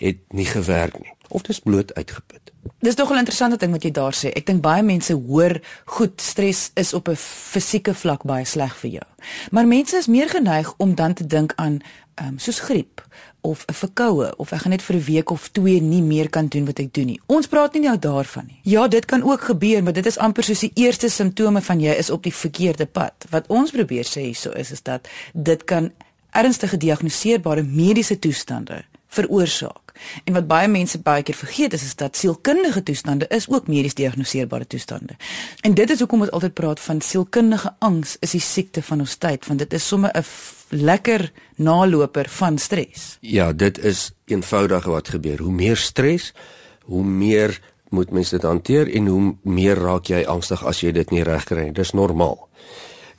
het 0.02 0.22
nie 0.34 0.46
gewerk 0.50 1.00
nie 1.00 1.14
of 1.32 1.42
dis 1.48 1.60
bloot 1.64 1.94
uitgeput. 1.94 2.52
Dis 2.80 2.96
tog 2.96 3.12
'n 3.12 3.18
interessante 3.18 3.58
ding 3.58 3.72
wat 3.72 3.84
jy 3.84 3.92
daar 3.92 4.14
sê. 4.14 4.30
Ek 4.34 4.46
dink 4.46 4.62
baie 4.62 4.84
mense 4.84 5.14
hoor 5.14 5.62
goed 5.86 6.22
stres 6.22 6.72
is 6.74 6.94
op 6.94 7.08
'n 7.08 7.16
fisieke 7.16 7.94
vlak 7.94 8.24
baie 8.24 8.46
sleg 8.46 8.78
vir 8.78 8.90
jou. 8.90 9.08
Maar 9.52 9.68
mense 9.68 9.98
is 9.98 10.08
meer 10.08 10.30
geneig 10.30 10.74
om 10.78 10.96
dan 10.96 11.14
te 11.14 11.26
dink 11.26 11.54
aan 11.56 11.80
ehm 12.16 12.28
um, 12.28 12.40
soos 12.40 12.60
griep 12.60 13.08
of 13.42 13.66
'n 13.68 13.74
verkoue 13.74 14.36
of 14.38 14.52
ek 14.52 14.60
gaan 14.60 14.72
net 14.72 14.82
vir 14.82 14.96
'n 14.96 15.04
week 15.04 15.30
of 15.30 15.48
twee 15.48 15.82
nie 15.82 16.02
meer 16.02 16.30
kan 16.30 16.48
doen 16.48 16.66
wat 16.66 16.80
ek 16.80 16.94
doen 16.94 17.06
nie. 17.06 17.22
Ons 17.26 17.48
praat 17.48 17.74
nie 17.74 17.82
nou 17.82 18.00
daarvan 18.00 18.46
nie. 18.48 18.60
Ja, 18.64 18.88
dit 18.88 19.06
kan 19.06 19.24
ook 19.24 19.42
gebeur, 19.42 19.84
maar 19.84 19.94
dit 19.94 20.06
is 20.06 20.18
amper 20.18 20.44
soos 20.44 20.60
die 20.60 20.72
eerste 20.74 21.10
simptome 21.10 21.62
van 21.62 21.80
jy 21.80 21.92
is 21.94 22.10
op 22.10 22.24
die 22.24 22.36
verkeerde 22.36 22.86
pad. 22.86 23.14
Wat 23.30 23.48
ons 23.48 23.72
probeer 23.72 24.06
sê 24.06 24.22
hierso 24.22 24.52
is 24.52 24.72
is 24.72 24.82
dat 24.82 25.08
dit 25.34 25.64
kan 25.64 25.92
ernstige 26.30 26.78
gediagnoseerbare 26.78 27.64
mediese 27.64 28.20
toestande 28.20 28.84
veroorsaak. 29.12 29.92
En 30.24 30.34
wat 30.34 30.48
baie 30.48 30.68
mense 30.72 31.00
baie 31.04 31.24
keer 31.24 31.36
vergeet 31.36 31.74
is 31.74 31.84
is 31.84 31.96
dat 32.00 32.18
sielkundige 32.18 32.84
toestande 32.84 33.28
is 33.30 33.50
ook 33.50 33.68
medies 33.68 33.94
diagnoseerbare 33.94 34.68
toestande. 34.68 35.18
En 35.62 35.74
dit 35.74 35.90
is 35.90 36.00
hoekom 36.00 36.26
ons 36.26 36.32
altyd 36.32 36.54
praat 36.54 36.80
van 36.80 37.02
sielkundige 37.02 37.76
angs 37.80 38.16
is 38.20 38.32
die 38.38 38.44
siekte 38.44 38.82
van 38.82 39.04
ons 39.06 39.16
tyd 39.22 39.46
want 39.48 39.60
dit 39.60 39.74
is 39.74 39.88
sommer 39.88 40.12
'n 40.18 40.26
lekker 40.70 41.32
naloper 41.56 42.30
van 42.30 42.58
stres. 42.58 43.18
Ja, 43.20 43.54
dit 43.54 43.78
is 43.78 44.12
eenvoudig 44.26 44.86
wat 44.86 45.10
gebeur. 45.10 45.40
Hoe 45.40 45.52
meer 45.52 45.78
stres, 45.78 46.34
hoe 46.82 47.04
meer 47.04 47.60
moet 47.90 48.12
mens 48.12 48.30
dit 48.30 48.42
hanteer 48.42 48.94
en 48.96 49.08
hoe 49.08 49.36
meer 49.44 49.76
raak 49.76 50.06
jy 50.06 50.24
angstig 50.24 50.66
as 50.66 50.82
jy 50.82 50.92
dit 50.92 51.12
nie 51.12 51.24
reg 51.24 51.44
kry 51.44 51.64
nie. 51.64 51.72
Dis 51.76 51.92
normaal. 51.92 52.48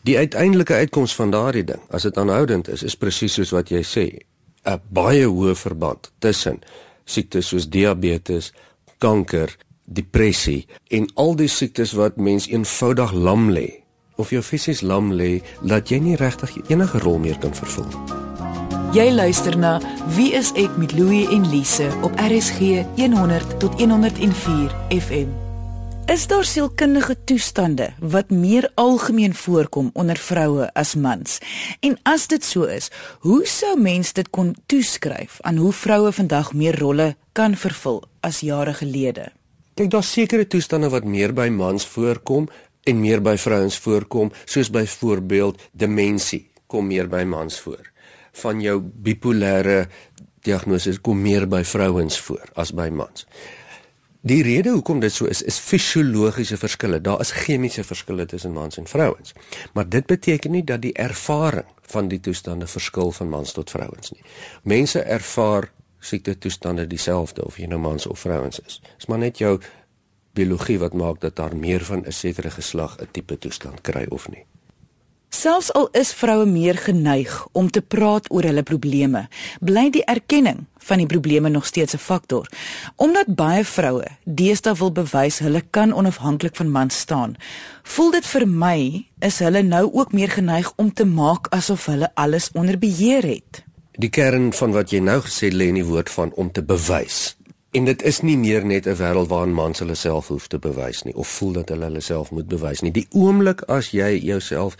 Die 0.02 0.18
uiteindelike 0.18 0.74
uitkoms 0.74 1.14
van 1.14 1.30
daardie 1.30 1.64
ding, 1.64 1.80
as 1.90 2.02
dit 2.02 2.16
aanhoudend 2.18 2.68
is, 2.68 2.82
is 2.82 2.96
presies 2.96 3.34
soos 3.34 3.52
wat 3.54 3.68
jy 3.70 3.82
sê. 3.86 4.06
'n 4.64 4.80
baie 4.90 5.26
hoë 5.26 5.54
verband 5.54 6.12
tussen 6.18 6.60
siektes 7.04 7.48
soos 7.50 7.68
diabetes, 7.68 8.52
kanker, 8.98 9.56
depressie 9.84 10.66
en 10.88 11.08
al 11.14 11.34
die 11.36 11.50
siektes 11.50 11.92
wat 11.98 12.16
mens 12.16 12.48
eenvoudig 12.48 13.12
lam 13.12 13.50
lê. 13.50 13.82
Of 14.16 14.30
jou 14.30 14.42
fisies 14.42 14.82
lam 14.82 15.12
lê, 15.12 15.40
laat 15.62 15.90
jy 15.90 15.98
nie 15.98 16.16
regtig 16.16 16.54
enige 16.68 16.98
rol 17.02 17.18
meer 17.18 17.38
kan 17.38 17.54
vervul. 17.54 17.88
Jy 18.92 19.08
luister 19.10 19.56
na 19.56 19.78
Wie 20.16 20.34
is 20.36 20.52
ek 20.60 20.76
met 20.76 20.92
Louie 20.92 21.24
en 21.32 21.48
Lise 21.48 21.88
op 22.04 22.12
RSG 22.20 22.84
100 23.00 23.58
tot 23.58 23.80
104 23.80 24.76
FM. 24.92 25.51
Is 26.12 26.26
daar 26.28 26.44
sielkundige 26.44 27.14
toestande 27.24 27.86
wat 28.00 28.30
meer 28.30 28.70
algemeen 28.74 29.34
voorkom 29.34 29.90
onder 29.92 30.16
vroue 30.16 30.66
as 30.74 30.94
mans? 30.94 31.38
En 31.80 31.96
as 32.02 32.26
dit 32.28 32.44
so 32.44 32.66
is, 32.68 32.90
hoe 33.24 33.46
sou 33.46 33.80
mens 33.80 34.12
dit 34.12 34.28
kon 34.30 34.50
toeskryf 34.66 35.38
aan 35.40 35.56
hoe 35.56 35.72
vroue 35.72 36.12
vandag 36.12 36.52
meer 36.52 36.76
rolle 36.78 37.16
kan 37.32 37.56
vervul 37.56 38.02
as 38.20 38.42
jare 38.44 38.74
gelede? 38.74 39.30
Kyk, 39.74 39.88
daar's 39.90 40.12
sekere 40.12 40.46
toestande 40.46 40.90
wat 40.92 41.08
meer 41.08 41.32
by 41.32 41.48
mans 41.48 41.86
voorkom 41.86 42.50
en 42.84 43.00
meer 43.00 43.24
by 43.24 43.38
vrouens 43.40 43.78
voorkom, 43.78 44.32
soos 44.44 44.68
byvoorbeeld 44.70 45.64
demensie 45.72 46.50
kom 46.66 46.92
meer 46.92 47.08
by 47.08 47.24
mans 47.24 47.60
voor. 47.60 47.92
van 48.32 48.60
jou 48.60 48.78
bipolêre 48.80 49.86
diagnose 50.42 50.96
kom 51.04 51.20
meer 51.22 51.46
by 51.48 51.62
vrouens 51.64 52.18
voor 52.20 52.48
as 52.58 52.72
by 52.72 52.88
mans. 52.88 53.26
Die 54.22 54.42
rede 54.42 54.70
hoekom 54.70 55.00
dit 55.02 55.12
so 55.12 55.26
is, 55.26 55.40
is 55.42 55.58
fisiologiese 55.58 56.56
verskille. 56.56 57.00
Daar 57.00 57.20
is 57.20 57.32
chemiese 57.34 57.82
verskille 57.84 58.26
tussen 58.26 58.52
mans 58.52 58.78
en 58.78 58.86
vrouens. 58.86 59.32
Maar 59.72 59.88
dit 59.88 60.06
beteken 60.06 60.50
nie 60.50 60.64
dat 60.64 60.82
die 60.82 60.92
ervaring 60.92 61.66
van 61.90 62.08
die 62.08 62.20
toestande 62.20 62.66
verskil 62.66 63.10
van 63.12 63.28
mans 63.28 63.52
tot 63.52 63.70
vrouens 63.70 64.12
nie. 64.14 64.22
Mense 64.62 65.02
ervaar 65.02 65.72
siekte 65.98 66.38
toestande 66.38 66.86
dieselfde 66.86 67.44
of 67.44 67.58
jy 67.58 67.66
nou 67.66 67.80
mans 67.82 68.06
of 68.06 68.22
vrouens 68.22 68.60
is. 68.62 68.78
Dit 68.82 68.94
is 68.98 69.10
maar 69.10 69.18
net 69.18 69.42
jou 69.42 69.56
biologie 70.38 70.78
wat 70.78 70.94
maak 70.94 71.20
dat 71.20 71.36
daar 71.36 71.56
meer 71.56 71.84
van 71.84 72.06
'n 72.06 72.12
sekere 72.12 72.50
geslag 72.50 72.96
'n 72.98 73.08
tipe 73.10 73.38
toestand 73.38 73.80
kry 73.80 74.06
of 74.08 74.28
nie. 74.28 74.46
Selfs 75.32 75.70
al 75.72 75.88
is 75.96 76.10
vroue 76.12 76.44
meer 76.44 76.76
geneig 76.76 77.30
om 77.56 77.70
te 77.72 77.80
praat 77.80 78.26
oor 78.30 78.44
hulle 78.44 78.62
probleme, 78.68 79.22
bly 79.64 79.86
die 79.94 80.04
erkenning 80.04 80.66
van 80.84 81.00
die 81.00 81.08
probleme 81.08 81.48
nog 81.48 81.64
steeds 81.66 81.94
'n 81.94 82.04
faktor. 82.04 82.48
Omdat 82.96 83.34
baie 83.34 83.64
vroue 83.64 84.04
deesdae 84.24 84.74
wil 84.74 84.92
bewys 84.92 85.38
hulle 85.38 85.62
kan 85.70 85.92
onafhanklik 85.92 86.56
van 86.56 86.70
mans 86.70 86.98
staan, 86.98 87.36
voel 87.82 88.10
dit 88.10 88.26
vir 88.26 88.48
my 88.48 89.06
is 89.18 89.38
hulle 89.38 89.62
nou 89.62 89.92
ook 89.92 90.12
meer 90.12 90.30
geneig 90.30 90.72
om 90.76 90.92
te 90.92 91.04
maak 91.04 91.46
asof 91.50 91.86
hulle 91.86 92.10
alles 92.14 92.50
onder 92.52 92.78
beheer 92.78 93.22
het. 93.22 93.64
Die 93.92 94.10
kern 94.10 94.52
van 94.52 94.72
wat 94.72 94.90
jy 94.90 94.98
nou 94.98 95.20
gesê 95.20 95.48
lê 95.48 95.64
in 95.64 95.74
die 95.74 95.84
woord 95.84 96.10
van 96.10 96.32
om 96.34 96.52
te 96.52 96.62
bewys. 96.62 97.36
En 97.70 97.84
dit 97.84 98.02
is 98.02 98.20
nie 98.20 98.36
meer 98.36 98.64
net 98.66 98.86
'n 98.86 98.96
wêreld 98.96 99.28
waarin 99.28 99.54
mans 99.54 99.78
hulle 99.78 99.94
self 99.94 100.28
hoef 100.28 100.46
te 100.46 100.58
bewys 100.58 101.02
nie 101.02 101.14
of 101.16 101.28
voel 101.28 101.52
dat 101.52 101.68
hulle 101.68 101.84
hulle 101.84 102.00
self 102.00 102.30
moet 102.30 102.48
bewys 102.48 102.80
nie. 102.80 102.90
Die 102.90 103.06
oomblik 103.10 103.62
as 103.62 103.90
jy 103.90 104.18
jouself 104.18 104.76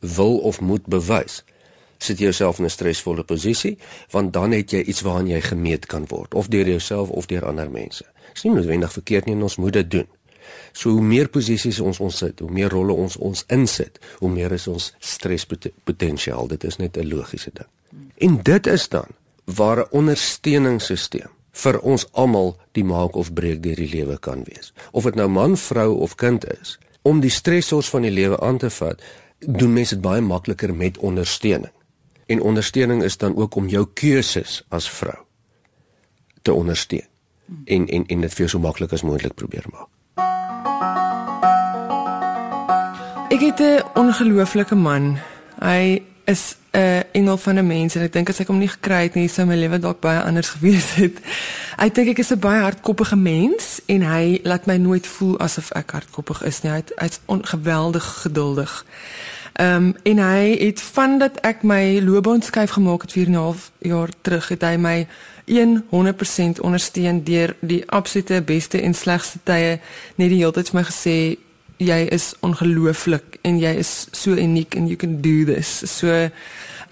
wil 0.00 0.38
of 0.38 0.60
moet 0.60 0.86
bewys, 0.86 1.44
sit 1.98 2.18
jy 2.18 2.24
jouself 2.24 2.58
in 2.58 2.64
'n 2.64 2.70
stresvolle 2.70 3.24
posisie, 3.24 3.78
want 4.10 4.32
dan 4.32 4.52
het 4.52 4.70
jy 4.70 4.82
iets 4.82 5.00
waaraan 5.00 5.26
jy 5.26 5.40
gemeet 5.40 5.86
kan 5.86 6.06
word, 6.06 6.34
of 6.34 6.48
deur 6.48 6.68
jouself 6.68 7.08
of 7.08 7.26
deur 7.26 7.46
ander 7.46 7.70
mense. 7.70 8.04
Dis 8.32 8.42
nie 8.42 8.52
noodwendig 8.52 8.92
verkeerd 8.92 9.24
nie 9.24 9.34
en 9.34 9.42
ons 9.42 9.56
moet 9.56 9.72
dit 9.72 9.90
doen. 9.90 10.06
So 10.72 10.90
hoe 10.90 11.02
meer 11.02 11.28
posisies 11.28 11.80
ons 11.80 12.00
ons 12.00 12.16
sit, 12.16 12.40
hoe 12.40 12.50
meer 12.50 12.70
rolle 12.70 12.92
ons 12.92 13.16
ons 13.16 13.44
insit, 13.48 13.98
hoe 14.18 14.30
meer 14.30 14.52
is 14.52 14.66
ons 14.66 14.94
strespotensiaal. 14.98 16.48
Dit 16.48 16.64
is 16.64 16.76
net 16.76 16.96
'n 16.96 17.08
logiese 17.08 17.50
ding. 17.52 17.68
En 18.16 18.42
dit 18.42 18.66
is 18.66 18.88
dan 18.88 19.08
waar 19.44 19.78
'n 19.78 19.90
ondersteuningssisteem 19.90 21.30
vir 21.52 21.80
ons 21.80 22.06
almal 22.12 22.56
die 22.72 22.84
maak 22.84 23.16
of 23.16 23.32
breek 23.32 23.62
deur 23.62 23.76
die 23.76 23.88
lewe 23.88 24.18
kan 24.18 24.44
wees. 24.44 24.72
Of 24.92 25.04
dit 25.04 25.14
nou 25.14 25.28
man, 25.28 25.56
vrou 25.56 25.94
of 25.94 26.14
kind 26.14 26.44
is, 26.60 26.78
om 27.02 27.20
die 27.20 27.30
stresors 27.30 27.88
van 27.88 28.02
die 28.02 28.10
lewe 28.10 28.40
aan 28.40 28.58
te 28.58 28.70
vat, 28.70 29.02
doen 29.38 29.72
mense 29.72 29.94
dit 29.94 30.04
baie 30.04 30.20
makliker 30.20 30.74
met 30.74 30.98
ondersteuning. 30.98 31.72
En 32.26 32.40
ondersteuning 32.40 33.02
is 33.02 33.16
dan 33.16 33.36
ook 33.36 33.54
om 33.54 33.68
jou 33.68 33.86
keuses 33.94 34.64
as 34.68 34.90
vrou 34.90 35.18
te 36.42 36.52
ondersteun 36.52 37.06
en 37.64 37.86
en 37.86 38.06
en 38.06 38.20
dit 38.20 38.34
vir 38.34 38.44
jou 38.46 38.48
so 38.48 38.58
maklik 38.58 38.92
as 38.92 39.02
moontlik 39.02 39.34
probeer 39.34 39.64
maak. 39.70 39.88
Ek 43.30 43.40
het 43.40 43.60
'n 43.60 43.82
ongelooflike 43.94 44.74
man. 44.74 45.18
Hy 45.60 46.02
is 46.26 46.56
'n 46.70 47.02
engel 47.12 47.36
van 47.36 47.54
'n 47.58 47.66
mens 47.66 47.94
en 47.94 48.02
ek 48.02 48.12
dink 48.12 48.28
as 48.28 48.40
ek 48.40 48.46
hom 48.46 48.58
nie 48.58 48.68
gekry 48.68 49.02
het 49.02 49.14
nie, 49.14 49.28
sou 49.28 49.46
my 49.46 49.56
lewe 49.56 49.78
dalk 49.78 50.00
baie 50.00 50.20
anders 50.20 50.48
gewees 50.54 50.94
het. 50.94 51.18
Ek 51.76 51.94
dink 51.94 52.08
ek 52.08 52.18
is 52.18 52.30
'n 52.30 52.38
baie 52.38 52.60
hardkoppige 52.60 53.16
mens 53.16 53.80
en 53.86 54.02
hy 54.02 54.40
laat 54.42 54.66
my 54.66 54.76
nooit 54.76 55.06
voel 55.06 55.38
asof 55.38 55.70
ek 55.70 55.90
hardkoppig 55.90 56.42
is 56.42 56.62
nie. 56.62 56.72
Hy 56.72 56.82
hy's 56.96 57.20
ongeweldig 57.26 58.04
geduldig. 58.22 58.84
Ehm 59.52 59.76
um, 59.76 59.94
en 60.02 60.18
hy 60.18 60.56
het 60.58 60.82
van 60.82 61.18
dat 61.18 61.40
ek 61.40 61.62
my 61.62 62.00
loopbaan 62.00 62.42
skuif 62.42 62.70
gemaak 62.70 63.02
het 63.02 63.12
4 63.12 63.26
en 63.26 63.32
'n 63.32 63.34
half 63.34 63.70
jaar 63.78 64.10
terug, 64.20 64.48
het 64.48 64.62
hy 64.62 64.76
my 64.76 65.06
100% 65.46 66.60
ondersteun 66.60 67.24
deur 67.24 67.56
die 67.60 67.90
absolute 67.90 68.42
beste 68.42 68.80
en 68.82 68.94
slegste 68.94 69.38
tye 69.42 69.80
net 70.14 70.28
die 70.28 70.38
hele 70.38 70.52
tyd 70.52 70.68
vir 70.70 70.80
my 70.80 70.86
gesê 70.86 71.38
jy 71.82 72.06
is 72.12 72.34
ongelooflik 72.40 73.38
en 73.44 73.58
jy 73.60 73.74
is 73.80 74.06
so 74.12 74.32
uniek 74.32 74.76
and 74.76 74.88
you 74.88 74.96
can 74.96 75.20
do 75.20 75.44
this. 75.44 75.82
So 75.84 76.28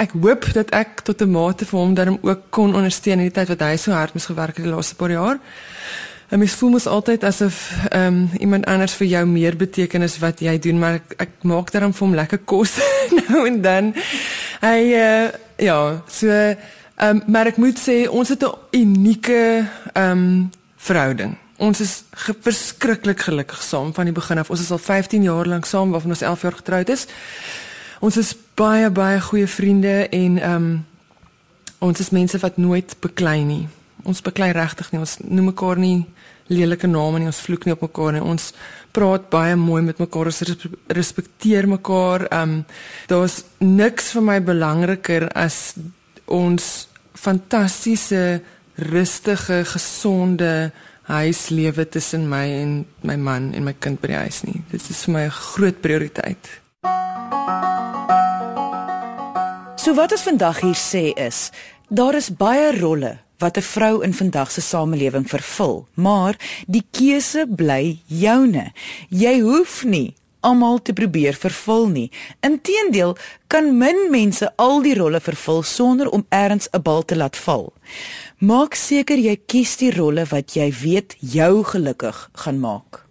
ek 0.02 0.16
hoop 0.18 0.46
dat 0.54 0.70
ek 0.74 1.04
tot 1.04 1.22
'n 1.22 1.30
mate 1.30 1.64
vir 1.64 1.78
hom 1.78 1.94
daarom 1.94 2.18
ook 2.22 2.50
kon 2.50 2.74
ondersteun 2.74 3.18
in 3.18 3.30
die 3.30 3.34
tyd 3.34 3.48
wat 3.48 3.60
hy 3.60 3.76
so 3.76 3.92
hard 3.92 4.14
moes 4.14 4.26
gewerk 4.26 4.56
het 4.56 4.64
die 4.64 4.72
laaste 4.72 4.94
paar 4.94 5.10
jaar. 5.10 5.38
En 6.28 6.38
mens 6.38 6.54
voel 6.54 6.70
mos 6.70 6.86
altyd 6.86 7.24
asof 7.24 7.70
ehm 7.90 8.06
um, 8.06 8.30
iemand 8.38 8.66
anders 8.66 8.94
vir 8.94 9.06
jou 9.06 9.26
meer 9.26 9.56
beteken 9.56 10.02
as 10.02 10.18
wat 10.18 10.40
jy 10.40 10.58
doen, 10.58 10.78
maar 10.78 10.94
ek, 10.94 11.14
ek 11.18 11.30
maak 11.42 11.70
daarom 11.70 11.92
vir 11.92 12.06
hom 12.06 12.14
lekker 12.14 12.38
kos 12.44 12.78
nou 13.28 13.46
en 13.46 13.60
dan. 13.62 13.94
Hy 14.60 14.80
uh, 14.94 15.28
ja, 15.56 16.02
so 16.08 16.28
ehm 16.28 16.56
um, 16.98 17.22
maar 17.26 17.46
ek 17.46 17.56
moet 17.56 17.78
sê 17.78 18.08
ons 18.08 18.28
het 18.28 18.42
'n 18.42 18.54
unieke 18.72 19.66
ehm 19.92 20.10
um, 20.10 20.50
verhouding. 20.76 21.43
Ons 21.62 21.80
is 21.80 21.92
verskriklik 22.42 23.20
gelukkig 23.28 23.62
saam 23.62 23.92
van 23.94 24.08
die 24.08 24.14
begin 24.14 24.38
af. 24.38 24.50
Ons 24.50 24.64
is 24.64 24.72
al 24.74 24.82
15 24.82 25.22
jaar 25.22 25.46
lank 25.46 25.66
saam 25.66 25.90
waarvan 25.94 26.10
ons 26.10 26.22
11 26.22 26.42
jaar 26.42 26.56
getroud 26.58 26.88
is. 26.88 27.06
Ons 28.02 28.16
is 28.18 28.34
baie 28.58 28.90
baie 28.90 29.20
goeie 29.20 29.46
vriende 29.46 30.08
en 30.08 30.38
ehm 30.38 30.56
um, 30.56 30.84
ons 31.84 32.00
is 32.00 32.10
mense 32.10 32.38
wat 32.40 32.56
nooit 32.56 32.94
beklei 33.00 33.44
nie. 33.44 33.68
Ons 34.08 34.22
beklei 34.24 34.50
regtig 34.56 34.90
nie. 34.90 35.00
Ons 35.00 35.18
noem 35.20 35.50
mekaar 35.52 35.78
nie 35.78 36.06
lelike 36.48 36.88
name 36.88 37.18
nie. 37.20 37.28
Ons 37.28 37.42
vloek 37.44 37.66
nie 37.66 37.74
op 37.74 37.84
mekaar 37.84 38.16
nie. 38.16 38.22
Ons 38.24 38.52
praat 38.92 39.28
baie 39.30 39.54
mooi 39.56 39.82
met 39.82 40.00
mekaar. 40.00 40.30
Ons 40.32 40.42
respekteer 40.88 41.68
mekaar. 41.68 42.26
Ehm 42.30 42.42
um, 42.42 42.64
daar's 43.06 43.44
niks 43.60 44.10
vir 44.16 44.26
my 44.26 44.40
belangriker 44.40 45.28
as 45.36 45.76
ons 46.26 46.88
fantastiese 47.14 48.42
rustige 48.74 49.62
gesonde 49.64 50.72
huislewe 51.08 51.88
tussen 51.88 52.28
my 52.28 52.44
en 52.62 52.86
my 53.00 53.16
man 53.16 53.52
en 53.54 53.64
my 53.64 53.74
kind 53.78 54.00
by 54.00 54.08
die 54.12 54.20
huis 54.24 54.42
nie. 54.46 54.62
Dit 54.70 54.88
is 54.90 55.04
vir 55.04 55.14
my 55.14 55.24
'n 55.24 55.30
groot 55.30 55.80
prioriteit. 55.80 56.60
So 59.76 59.94
wat 59.94 60.12
ons 60.12 60.22
vandag 60.22 60.60
hier 60.60 60.78
sê 60.80 61.12
is, 61.16 61.50
daar 61.88 62.14
is 62.14 62.30
baie 62.30 62.72
rolle 62.80 63.18
wat 63.38 63.56
'n 63.56 63.62
vrou 63.62 64.02
in 64.02 64.14
vandag 64.14 64.50
se 64.50 64.60
samelewing 64.60 65.28
vervul, 65.28 65.86
maar 65.94 66.36
die 66.66 66.84
keuse 66.90 67.46
bly 67.48 67.98
joune. 68.06 68.72
Jy 69.08 69.40
hoef 69.40 69.84
nie 69.84 70.14
almal 70.44 70.82
te 70.82 70.92
probeer 70.92 71.36
vervul 71.38 71.88
nie. 71.88 72.10
Inteendeel 72.44 73.16
kan 73.48 73.70
min 73.78 74.10
mense 74.12 74.50
al 74.60 74.82
die 74.84 74.94
rolle 74.98 75.20
vervul 75.20 75.62
sonder 75.62 76.10
om 76.10 76.26
eers 76.28 76.68
'n 76.72 76.82
bal 76.82 77.04
te 77.04 77.16
laat 77.16 77.36
val. 77.36 77.72
Maak 78.38 78.74
seker 78.74 79.18
jy 79.18 79.36
kies 79.46 79.76
die 79.76 79.90
rolle 79.90 80.24
wat 80.30 80.54
jy 80.54 80.72
weet 80.82 81.16
jou 81.18 81.64
gelukkig 81.64 82.30
gaan 82.32 82.60
maak. 82.60 83.04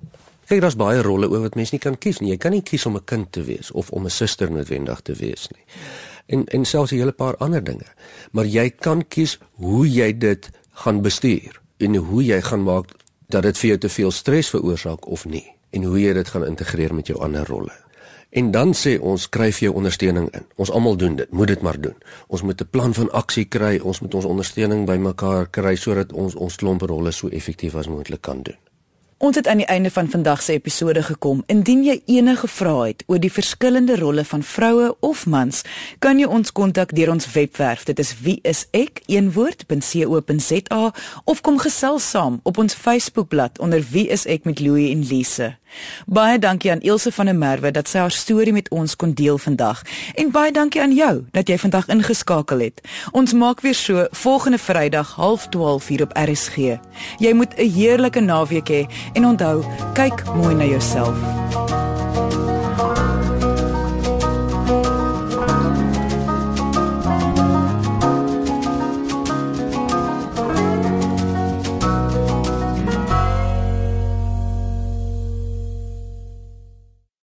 Kyk, 0.48 0.62
daar's 0.62 0.76
baie 0.76 1.02
rolle 1.02 1.30
oor 1.30 1.42
wat 1.42 1.56
mense 1.56 1.74
nie 1.74 1.80
kan 1.80 1.98
kies 1.98 2.20
nie. 2.20 2.30
Jy 2.30 2.38
kan 2.38 2.52
nie 2.52 2.62
kies 2.62 2.86
om 2.86 2.96
'n 2.96 3.06
kind 3.06 3.32
te 3.32 3.44
wees 3.44 3.72
of 3.72 3.90
om 3.90 4.06
'n 4.06 4.10
suster 4.10 4.52
noodwendig 4.52 5.02
te 5.02 5.14
wees 5.14 5.48
nie. 5.56 5.66
En 6.26 6.46
en 6.46 6.66
selfs 6.66 6.92
'n 6.92 6.98
hele 6.98 7.12
paar 7.12 7.38
ander 7.38 7.64
dinge. 7.64 7.88
Maar 8.32 8.46
jy 8.46 8.70
kan 8.70 9.08
kies 9.08 9.40
hoe 9.56 9.90
jy 9.90 10.18
dit 10.18 10.50
gaan 10.72 11.02
bestuur 11.02 11.62
en 11.78 11.96
hoe 11.96 12.24
jy 12.24 12.42
gaan 12.42 12.64
maak 12.64 12.86
dat 13.28 13.44
dit 13.44 13.58
vir 13.58 13.68
jou 13.68 13.78
te 13.78 13.90
veel 13.90 14.12
stres 14.12 14.50
veroorsaak 14.50 15.08
of 15.08 15.26
nie 15.26 15.54
en 15.74 15.84
hoe 15.90 16.00
jy 16.02 16.14
dit 16.14 16.30
gaan 16.30 16.46
integreer 16.46 16.94
met 16.94 17.10
jou 17.10 17.20
ander 17.20 17.48
rolle. 17.50 17.74
En 18.34 18.52
dan 18.52 18.74
sê 18.74 18.96
ons 18.98 19.22
skryf 19.22 19.60
jou 19.62 19.74
ondersteuning 19.78 20.30
in. 20.34 20.46
Ons 20.58 20.72
almal 20.74 20.98
doen 20.98 21.16
dit, 21.20 21.32
moet 21.32 21.48
dit 21.54 21.62
maar 21.62 21.78
doen. 21.82 21.96
Ons 22.28 22.42
moet 22.42 22.62
'n 22.62 22.70
plan 22.70 22.94
van 22.94 23.12
aksie 23.12 23.46
kry, 23.46 23.80
ons 23.84 24.00
moet 24.00 24.14
ons 24.14 24.26
ondersteuning 24.26 24.86
bymekaar 24.86 25.50
kry 25.50 25.76
sodat 25.76 26.14
ons 26.14 26.36
ons 26.36 26.56
klomp 26.56 26.82
rolle 26.82 27.12
so 27.12 27.28
effektief 27.28 27.76
as 27.76 27.88
moontlik 27.88 28.22
kan 28.22 28.42
doen. 28.42 28.58
Ons 29.24 29.36
het 29.36 29.48
aan 29.48 29.58
die 29.58 29.66
einde 29.72 29.92
van 29.92 30.10
vandag 30.10 30.42
se 30.42 30.52
episode 30.52 31.04
gekom. 31.04 31.44
Indien 31.48 31.84
jy 31.84 32.02
enige 32.06 32.48
vrae 32.48 32.88
het 32.88 33.04
oor 33.08 33.20
die 33.24 33.32
verskillende 33.32 33.96
rolle 33.96 34.26
van 34.28 34.44
vroue 34.44 34.96
of 35.00 35.26
mans, 35.26 35.62
kan 36.00 36.20
jy 36.20 36.26
ons 36.28 36.52
kontak 36.52 36.96
deur 36.96 37.12
ons 37.14 37.32
webwerf. 37.32 37.84
Dit 37.88 38.00
is 38.00 38.20
wieisek.co.za 38.20 38.84
of 41.24 41.42
kom 41.42 41.60
gesels 41.60 42.10
saam 42.10 42.40
op 42.44 42.58
ons 42.58 42.74
Facebookblad 42.74 43.60
onder 43.60 43.86
wieisek 43.92 44.44
met 44.44 44.60
Louie 44.60 44.92
en 44.92 45.08
Lise. 45.08 45.56
Baie 46.06 46.40
dankie 46.40 46.72
aan 46.72 46.82
Ilse 46.82 47.12
van 47.12 47.26
der 47.26 47.36
Merwe 47.36 47.72
dat 47.72 47.88
sy 47.88 47.98
haar 47.98 48.12
storie 48.12 48.54
met 48.54 48.70
ons 48.70 48.96
kon 48.96 49.14
deel 49.14 49.38
vandag. 49.38 49.82
En 50.16 50.32
baie 50.32 50.52
dankie 50.52 50.82
aan 50.82 50.94
jou 50.94 51.26
dat 51.32 51.48
jy 51.48 51.58
vandag 51.58 51.88
ingeskakel 51.88 52.60
het. 52.60 52.82
Ons 53.12 53.34
maak 53.34 53.62
weer 53.62 53.76
so 53.76 54.08
volgende 54.12 54.58
Vrydag 54.58 55.16
0.30 55.20 55.88
hier 55.88 56.02
op 56.02 56.18
RSG. 56.18 56.78
Jy 57.18 57.34
moet 57.34 57.54
'n 57.58 57.70
heerlike 57.70 58.20
naweek 58.20 58.70
hê 58.70 58.86
en 59.14 59.26
onthou, 59.26 59.64
kyk 59.94 60.24
mooi 60.36 60.56
na 60.56 60.66
jouself. 60.66 61.18